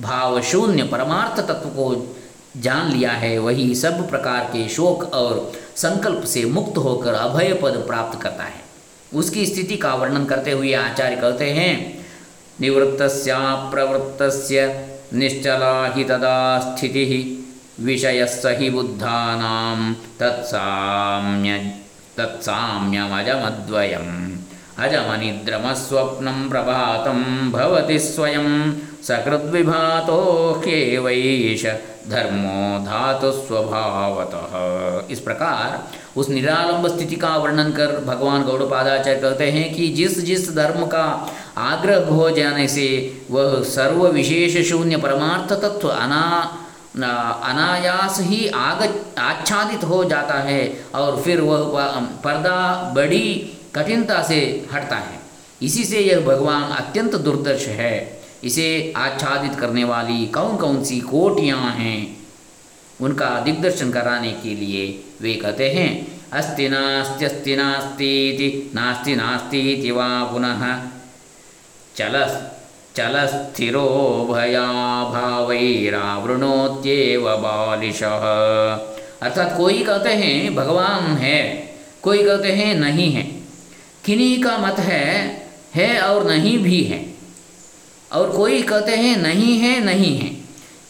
भाव 0.01 0.41
शून्य 0.41 0.83
परमार्थ 0.83 1.39
तत्व 1.41 1.69
को 1.69 2.15
जान 2.57 2.91
लिया 2.91 3.11
है, 3.11 3.37
वही 3.37 3.73
सब 3.75 4.09
प्रकार 4.09 4.43
के 4.45 4.67
शोक 4.69 5.03
और 5.13 5.51
संकल्प 5.75 6.23
से 6.23 6.45
मुक्त 6.45 6.77
होकर 6.77 7.13
अभय 7.13 7.53
पद 7.53 7.83
प्राप्त 7.87 8.21
करता 8.21 8.43
है। 8.43 8.67
उसकी 9.13 9.45
स्थिति 9.45 9.77
का 9.77 9.93
वर्णन 9.95 10.25
करते 10.25 10.51
हुए 10.51 10.73
आचार्य 10.73 11.15
कहते 11.15 11.49
हैं 11.51 11.98
निवृत्त 12.61 13.01
प्रवृत्त 13.71 14.23
निश्चला 15.13 15.87
ही 15.87 16.03
तदा 16.03 16.59
स्थिति 16.59 17.35
विषय 17.79 18.27
ही 18.45 18.69
बुद्धा 18.69 19.35
तत्साम्य 20.19 21.71
तत्साम्यमजमद्वयम्। 22.17 24.37
अजमनिद्रमस्वप्नं 24.77 26.49
प्रभातं 26.49 27.51
भवति 27.51 27.99
स्वयं 27.99 28.73
सकृद्विभातो 29.03 30.61
ह्येवैष 30.65 31.65
धर्मो 32.09 32.85
धातु 32.85 33.31
स्वभावतः 33.31 35.11
इस 35.11 35.19
प्रकार 35.19 35.93
उस 36.19 36.29
निरालंब 36.29 36.87
स्थिति 36.87 37.15
का 37.15 37.35
वर्णन 37.37 37.71
कर 37.71 37.99
भगवान 38.05 38.43
गौड़पादाचार्य 38.43 39.19
कहते 39.19 39.51
हैं 39.51 39.73
कि 39.73 39.87
जिस 39.87 40.19
जिस 40.19 40.55
धर्म 40.55 40.85
का 40.85 41.33
आग्रह 41.57 42.05
हो 42.05 42.29
जाने 42.29 42.67
से 42.67 42.87
वह 43.31 43.63
सर्व 43.63 44.07
विशेष 44.07 44.69
शून्य 44.69 44.97
परमार्थ 44.97 45.53
तत्व 45.53 45.87
अना 45.87 46.55
अनायास 47.43 48.19
ही 48.21 48.47
आग, 48.47 48.99
आच्छादित 49.17 49.83
हो 49.83 50.03
जाता 50.03 50.33
है 50.33 50.85
और 50.95 51.21
फिर 51.21 51.41
वह 51.41 51.99
पर्दा 52.23 52.93
बड़ी 52.95 53.57
कठिनता 53.75 54.21
से 54.23 54.67
हटता 54.73 54.95
है। 54.95 55.19
इसी 55.61 55.83
से 55.83 55.99
यह 55.99 56.19
भगवान 56.19 56.63
अत्यंत 56.63 57.15
दुर्दर्श 57.15 57.67
है। 57.67 58.18
इसे 58.43 58.93
आच्छादित 58.95 59.59
करने 59.59 59.83
वाली 59.83 60.25
कौन 60.25 60.57
कौन 60.57 60.83
सी 60.83 60.99
कोटियाँ 60.99 61.71
हैं, 61.71 62.17
उनका 63.01 63.39
दिग्दर्शन 63.39 63.91
कराने 63.91 64.31
के 64.31 64.55
लिए 64.55 65.03
वे 65.21 65.33
कहते 65.33 65.69
हैं, 65.69 66.07
अस्ति 66.31 66.69
नास्ति, 66.69 67.25
अस्ति 67.25 67.55
नास्ती 67.55 68.71
नास्ति 68.75 69.15
नास्ती 69.15 69.91
वा 69.91 70.23
पुनः। 70.23 70.89
चल 71.95 72.43
चल 72.95 73.27
स्थिरो 73.27 74.27
भया 74.31 75.03
भावैरावृणोत्येव 75.03 77.21
बालिश। 77.21 78.03
अर्थात 78.03 79.57
कोई 79.57 79.83
कहते 79.83 80.09
हैं, 80.09 80.55
भगवान 80.55 81.17
है, 81.17 81.69
कोई 82.01 82.23
कहते 82.23 82.51
हैं, 82.51 82.75
नहीं 82.75 83.11
है। 83.11 83.31
किन्हीं 84.05 84.43
का 84.43 84.57
मत 84.57 84.79
है 84.79 85.41
है 85.75 86.01
और 86.01 86.27
नहीं 86.27 86.57
भी 86.57 86.83
है। 86.83 87.08
और 88.11 88.29
कोई 88.29 88.61
कहते 88.61 88.91
हैं, 88.91 89.17
नहीं 89.17 89.59
है 89.59 89.83
नहीं 89.83 90.17
है। 90.17 90.37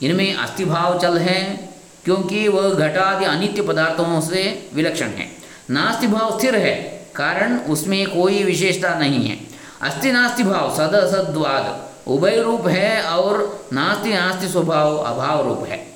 इनमें 0.01 0.33
अस्थिभाव 0.33 0.99
चल 0.99 1.17
है, 1.17 1.69
क्योंकि 2.05 2.47
वह 2.47 2.69
घटादि 2.69 3.25
अनित्य 3.25 3.61
पदार्थों 3.61 4.21
से 4.21 4.69
विलक्षण 4.73 5.07
है। 5.07 5.31
नास्ति 5.69 6.07
भाव 6.07 6.39
स्थिर 6.39 6.55
है, 6.55 7.05
कारण 7.15 7.57
उसमें 7.57 8.07
कोई 8.07 8.43
विशेषता 8.43 8.99
नहीं 8.99 9.25
है। 9.25 9.37
अस्थि 9.81 10.11
नास्ति 10.11 10.43
भाव 10.43 10.75
सद 10.75 10.95
असद्वाद, 10.95 11.89
उभय 12.07 12.41
रूप 12.41 12.67
है 12.67 13.01
और 13.01 13.67
नास्ति 13.73 14.09
नास्ति 14.09 14.47
स्वभाव 14.47 14.97
अभाव 14.97 15.47
रूप 15.47 15.67
है। 15.67 15.87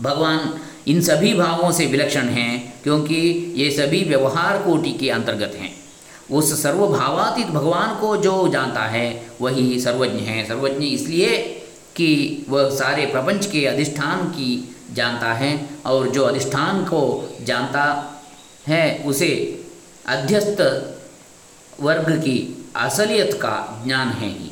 भगवान 0.00 0.60
इन 0.86 1.00
सभी 1.00 1.34
भावों 1.34 1.72
से 1.72 1.86
विलक्षण 1.86 2.28
हैं, 2.28 2.74
क्योंकि 2.82 3.54
ये 3.56 3.70
सभी 3.70 4.04
व्यवहार 4.04 4.58
कोटि 4.58 4.92
के 4.92 5.10
अंतर्गत 5.10 5.54
हैं। 5.56 5.81
उस 6.30 6.62
सर्वभावातीत 6.62 7.46
भगवान 7.46 8.00
को 8.00 8.16
जो 8.16 8.48
जानता 8.48 8.80
है, 8.80 9.26
वही 9.40 9.80
सर्वज्ञ 9.80 10.18
है। 10.18 10.48
सर्वज्ञ 10.48 10.86
इसलिए 10.86 11.38
कि 11.96 12.42
वह 12.48 12.70
सारे 12.70 13.06
प्रपंच 13.06 13.46
के 13.46 13.66
अधिष्ठान 13.66 14.24
की 14.24 14.76
जानता 14.92 15.32
है 15.32 15.66
और 15.86 16.08
जो 16.08 16.24
अधिष्ठान 16.24 16.84
को 16.84 17.36
जानता 17.42 18.14
है, 18.66 19.04
उसे 19.06 19.64
अध्यस्त 20.06 20.88
वर्ग 21.80 22.18
की 22.18 22.66
असलियत 22.76 23.32
का 23.32 23.82
ज्ञान 23.86 24.08
है 24.08 24.28
ही। 24.28 24.50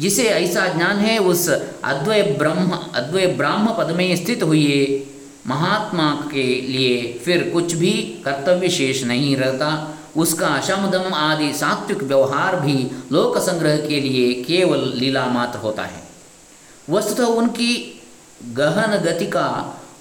जिसे 0.00 0.24
ऐसा 0.24 0.66
ज्ञान 0.66 0.96
है, 0.96 1.18
उस 1.18 1.48
अद्वय 1.84 2.22
ब्रह्म 2.22 2.70
अद्वय 2.94 3.26
ब्राह्म 3.26 3.74
पद 3.78 3.90
में 3.90 4.16
स्थित 4.16 4.42
हुए 4.42 5.02
महात्मा 5.46 6.28
के 6.32 6.42
लिए 6.42 7.20
फिर 7.24 7.50
कुछ 7.52 7.72
भी 7.72 7.92
कर्तव्य 8.24 8.68
शेष 8.68 9.04
नहीं 9.04 9.36
रहता। 9.36 9.98
उसका 10.16 10.60
शमदम 10.60 11.14
आदि 11.14 11.52
सात्विक 11.52 12.02
व्यवहार 12.02 12.56
भी 12.60 12.74
लोक 13.12 13.38
संग्रह 13.38 13.76
के 13.86 14.00
लिए 14.00 14.32
केवल 14.42 14.92
लीला 14.94 15.26
मात्र 15.26 15.58
होता 15.58 15.82
है। 15.82 16.02
वस्तुतः 16.90 17.24
उनकी 17.24 18.02
गहन 18.52 18.96
गति 18.98 19.26
का 19.26 19.48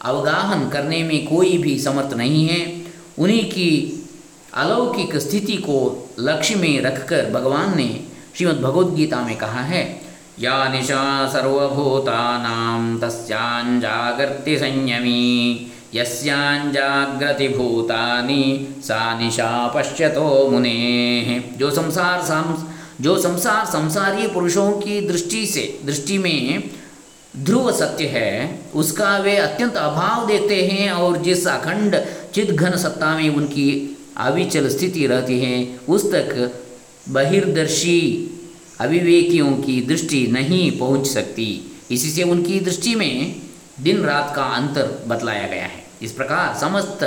अवगाहन 0.02 0.70
करने 0.70 1.04
में 1.04 1.26
कोई 1.28 1.58
भी 1.58 1.80
समर्थ 1.80 2.14
नहीं 2.14 2.48
है। 2.48 2.62
उन्हीं 3.20 3.44
की 3.46 3.72
अलौकिक 4.54 5.16
स्थिति 5.18 5.58
को 5.58 5.78
लक्ष्य 6.20 6.56
में 6.56 6.82
रखकर 6.82 7.30
भगवान 7.30 7.76
ने 7.78 7.90
श्रीमद् 8.36 8.62
भगवद्गीता 8.62 9.22
में 9.22 9.36
कहा 9.38 9.62
है, 9.62 10.02
या 10.40 10.68
निशा 10.68 11.28
सर्वभूतानां 11.28 12.98
तस्याञ्जागर्ति 13.00 14.58
संयमी। 14.58 15.72
यस्याञ्जाग्रति 15.96 17.48
भूतानि 17.48 18.76
सा 18.84 19.20
निशा 19.20 19.68
पश्यतो 19.68 20.50
मुने। 20.50 21.44
जो 21.58 21.72
संसार 21.72 22.22
सम 22.22 22.68
जो 23.02 23.18
संसार 23.18 23.66
संसारी 23.66 24.28
पुरुषों 24.28 24.72
की 24.72 25.00
दृष्टि 25.08 25.46
से 25.46 25.80
दृष्टि 25.86 26.18
में 26.18 26.64
ध्रुव 27.38 27.72
सत्य 27.72 28.06
है, 28.06 28.60
उसका 28.76 29.18
वे 29.18 29.36
अत्यंत 29.38 29.76
अभाव 29.76 30.28
देखते 30.28 30.66
हैं 30.66 30.92
और 30.92 31.18
जिस 31.18 31.48
अखंड 31.48 31.96
चिद 32.34 32.52
घन 32.52 32.78
सत्ता 32.78 33.16
में 33.18 33.30
उनकी 33.30 33.98
अविचल 34.18 34.70
स्थिति 34.70 35.08
रहती 35.08 35.40
है, 35.40 35.80
उस 35.90 36.12
तक 36.12 36.62
बहिर्दर्शी 37.10 38.00
अविवेकियों 38.80 39.52
की 39.54 39.82
दृष्टि 39.82 40.28
नहीं 40.28 40.72
पहुँच 40.80 41.08
सकती। 41.08 41.72
इसी 41.92 42.10
से 42.10 42.24
उनकी 42.24 42.60
दृष्टि 42.60 42.96
में 42.96 43.36
दिन 43.80 44.04
रात 44.04 44.34
का 44.36 44.44
अंतर 44.44 45.04
बतलाया 45.08 45.48
गया 45.48 45.66
है। 45.66 45.81
इस 46.02 46.12
प्रकार 46.12 46.54
समस्त 46.60 47.04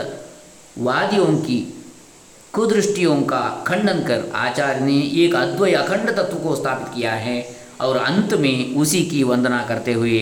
वादियों 0.78 1.26
की 1.38 1.58
कुदृष्टियों 2.52 3.14
का 3.22 3.64
खंडन 3.66 4.00
कर 4.00 4.30
आचार्य 4.34 4.80
ने 4.80 4.98
एक 5.24 5.34
अद्वय 5.34 5.72
अखंड 5.72 6.10
तत्व 6.10 6.36
को 6.38 6.54
स्थापित 6.56 6.94
किया 6.94 7.12
है 7.12 7.36
और 7.80 7.96
अंत 7.96 8.34
में 8.34 8.76
उसी 8.76 9.02
की 9.04 9.22
वंदना 9.22 9.64
करते 9.68 9.92
हुए 9.92 10.20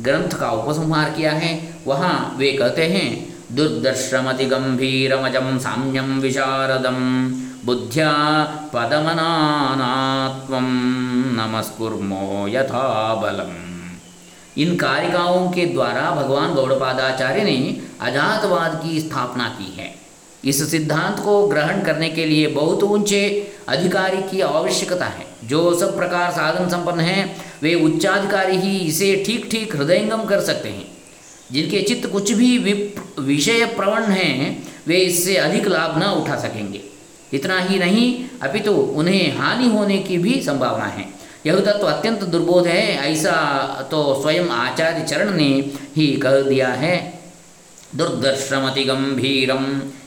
ग्रंथ 0.00 0.38
का 0.40 0.50
उपसंहार 0.50 1.10
किया 1.10 1.32
है। 1.32 1.52
वहाँ 1.86 2.34
वे 2.38 2.52
कहते 2.52 2.86
हैं 2.86 3.08
दुर्दर्शमति 3.56 4.44
गंभीरमजम 4.44 5.58
साम्यम 5.58 6.18
विशारदम 6.20 7.00
बुद्ध्या 7.64 8.12
पदमनात्व 8.74 10.58
नमस्कुर्मो 11.40 12.48
यथा 12.48 13.14
बलम 13.14 13.73
इन 14.58 14.76
कारिकाओं 14.76 15.50
के 15.50 15.66
द्वारा 15.66 16.10
भगवान 16.10 16.54
गौड़पादाचार्य 16.54 17.42
ने 17.42 17.76
अजातवाद 18.00 18.80
की 18.84 19.00
स्थापना 19.00 19.48
की 19.48 19.76
है। 19.76 19.94
इस 20.44 20.70
सिद्धांत 20.70 21.18
को 21.18 21.46
ग्रहण 21.48 21.82
करने 21.82 22.08
के 22.08 22.24
लिए 22.24 22.46
बहुत 22.46 22.82
ऊँचे 22.82 23.52
अधिकारी 23.68 24.16
की 24.16 24.40
आवश्यकता 24.40 25.06
है। 25.06 25.26
जो 25.44 25.74
सब 25.74 25.96
प्रकार 25.96 26.30
साधन 26.30 26.68
संपन्न 26.68 27.00
हैं, 27.00 27.36
वे 27.62 27.74
उच्चाधिकारी 27.74 28.56
ही 28.56 28.78
इसे 28.78 29.24
ठीक 29.26 29.48
ठीक 29.50 29.76
हृदयंगम 29.76 30.24
कर 30.24 30.40
सकते 30.40 30.68
हैं। 30.68 30.86
जिनके 31.52 31.82
चित्त 31.82 32.06
कुछ 32.06 32.32
भी 32.32 32.58
विषय 33.18 33.64
प्रवण 33.64 34.02
हैं, 34.02 34.62
वे 34.86 34.96
इससे 34.96 35.36
अधिक 35.36 35.66
लाभ 35.66 35.98
न 35.98 36.06
उठा 36.06 36.36
सकेंगे। 36.36 36.80
इतना 37.32 37.60
ही 37.60 37.78
नहीं, 37.78 38.24
अपितु 38.42 38.64
तो 38.64 38.76
उन्हें 38.76 39.36
हानि 39.36 39.68
होने 39.68 39.98
की 39.98 40.18
भी 40.18 40.42
संभावना 40.42 40.84
है। 40.84 41.23
यह 41.46 41.58
तत्व 41.60 41.86
अत्यंत 41.86 42.22
दुर्बोध 42.24 42.66
है, 42.66 42.82
ऐसा 43.06 43.32
तो 43.90 44.02
स्वयं 44.22 44.48
आचार्य 44.50 45.04
चरण 45.04 45.32
ने 45.32 45.48
ही 45.96 46.06
कह 46.16 46.40
दिया 46.42 46.68
है। 46.68 46.96
दुर्दर्शमति 47.96 48.84
गंभीरम 48.84 49.64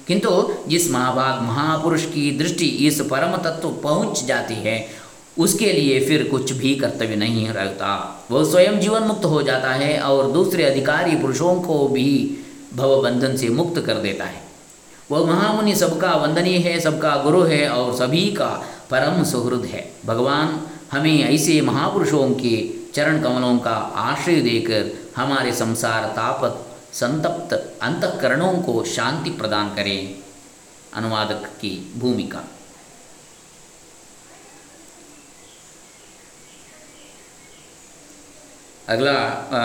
किंतु 0.07 0.29
जिस 0.67 0.89
महाभाग 0.91 1.41
महापुरुष 1.41 2.05
की 2.05 2.31
दृष्टि 2.37 2.65
इस 2.87 3.01
परम 3.01 3.35
तत्व 3.37 3.69
पहुँच 3.83 4.23
जाती 4.25 4.53
है, 4.53 4.87
उसके 5.37 5.71
लिए 5.73 5.99
फिर 5.99 6.27
कुछ 6.27 6.51
भी 6.51 6.73
कर्तव्य 6.75 7.15
नहीं 7.15 7.47
रहता। 7.49 7.89
वह 8.31 8.43
स्वयं 8.51 8.79
जीवन 8.79 9.03
मुक्त 9.03 9.25
हो 9.25 9.41
जाता 9.41 9.71
है 9.73 9.99
और 9.99 10.31
दूसरे 10.31 10.63
अधिकारी 10.63 11.15
पुरुषों 11.15 11.53
को 11.61 11.87
भी 11.87 12.37
भवबंधन 12.75 13.35
से 13.37 13.49
मुक्त 13.49 13.79
कर 13.85 13.97
देता 13.97 14.25
है। 14.25 14.41
वह 15.11 15.25
महामुनि 15.25 15.75
सबका 15.75 16.13
वंदनीय 16.15 16.57
है, 16.57 16.79
सबका 16.79 17.15
गुरु 17.15 17.43
है 17.43 17.67
और 17.69 17.93
सभी 17.95 18.25
का 18.31 18.49
परम 18.89 19.23
सुहृद 19.23 19.65
है। 19.65 19.85
भगवान 20.05 20.59
हमें 20.91 21.23
ऐसे 21.23 21.61
महापुरुषों 21.61 22.29
के 22.35 22.55
चरण 22.93 23.21
कमलों 23.23 23.57
का 23.59 23.75
आश्रय 24.01 24.41
देकर 24.41 24.83
हमारे 25.15 25.51
संसार 25.55 26.05
तापत 26.15 26.53
संतप्त 26.93 27.53
अंतकरणों 27.81 28.53
को 28.63 28.83
शांति 28.85 29.29
प्रदान 29.29 29.75
करें 29.75 30.23
अनुवादक 30.93 31.45
की 31.61 31.93
भूमिका। 31.97 32.43
अगला 38.87 39.11
आ, 39.11 39.61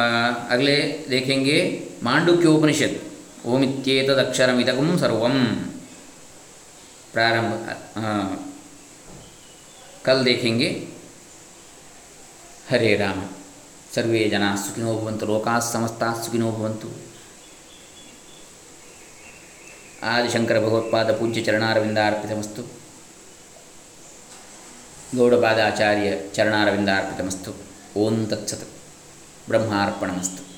अगले 0.50 0.76
देखेंगे 1.08 1.58
मांडुक्योपनिषद 2.02 3.00
ओमित्येतदक्षरमिदकं 3.46 4.98
सर्वम। 4.98 5.44
प्रारंभ 7.12 7.50
कल 10.04 10.24
देखेंगे। 10.24 10.68
ಹರೇ 12.72 12.96
ರಾಮ. 12.96 13.24
ಸರ್ವೇ 13.94 14.28
ಜನ 14.28 14.42
ಸುಖಿನೋ 14.54 15.00
ಭವಂತು, 15.00 15.26
ಲೋಕಾ 15.26 15.58
ಸಮಸ್ತಾ 15.58 16.12
ಸುಖಿನೋ 16.12 16.50
ಭವಂತು. 16.50 16.88
ಆದಿಶಂಕರ 20.02 20.58
ಭಗವತ್ಪಾದ 20.58 21.16
ಪೂಜ್ಯ 21.16 21.40
ಚರಣಾರವಿಂದಾರ್ಪಿತಮಸ್ತು. 21.40 22.62
ಗೌಡಪಾದಾಚಾರ್ಯ 25.16 26.12
ಚರಣಾರವಿಂದಾರ್ಪಿತಮಸ್ತು. 26.34 27.54
ಓಂ 27.96 28.26
ತತ್ಸತ್. 28.26 28.68
ಬ್ರಹ್ಮಾರ್ಪಣಮಸ್ತು. 29.48 30.51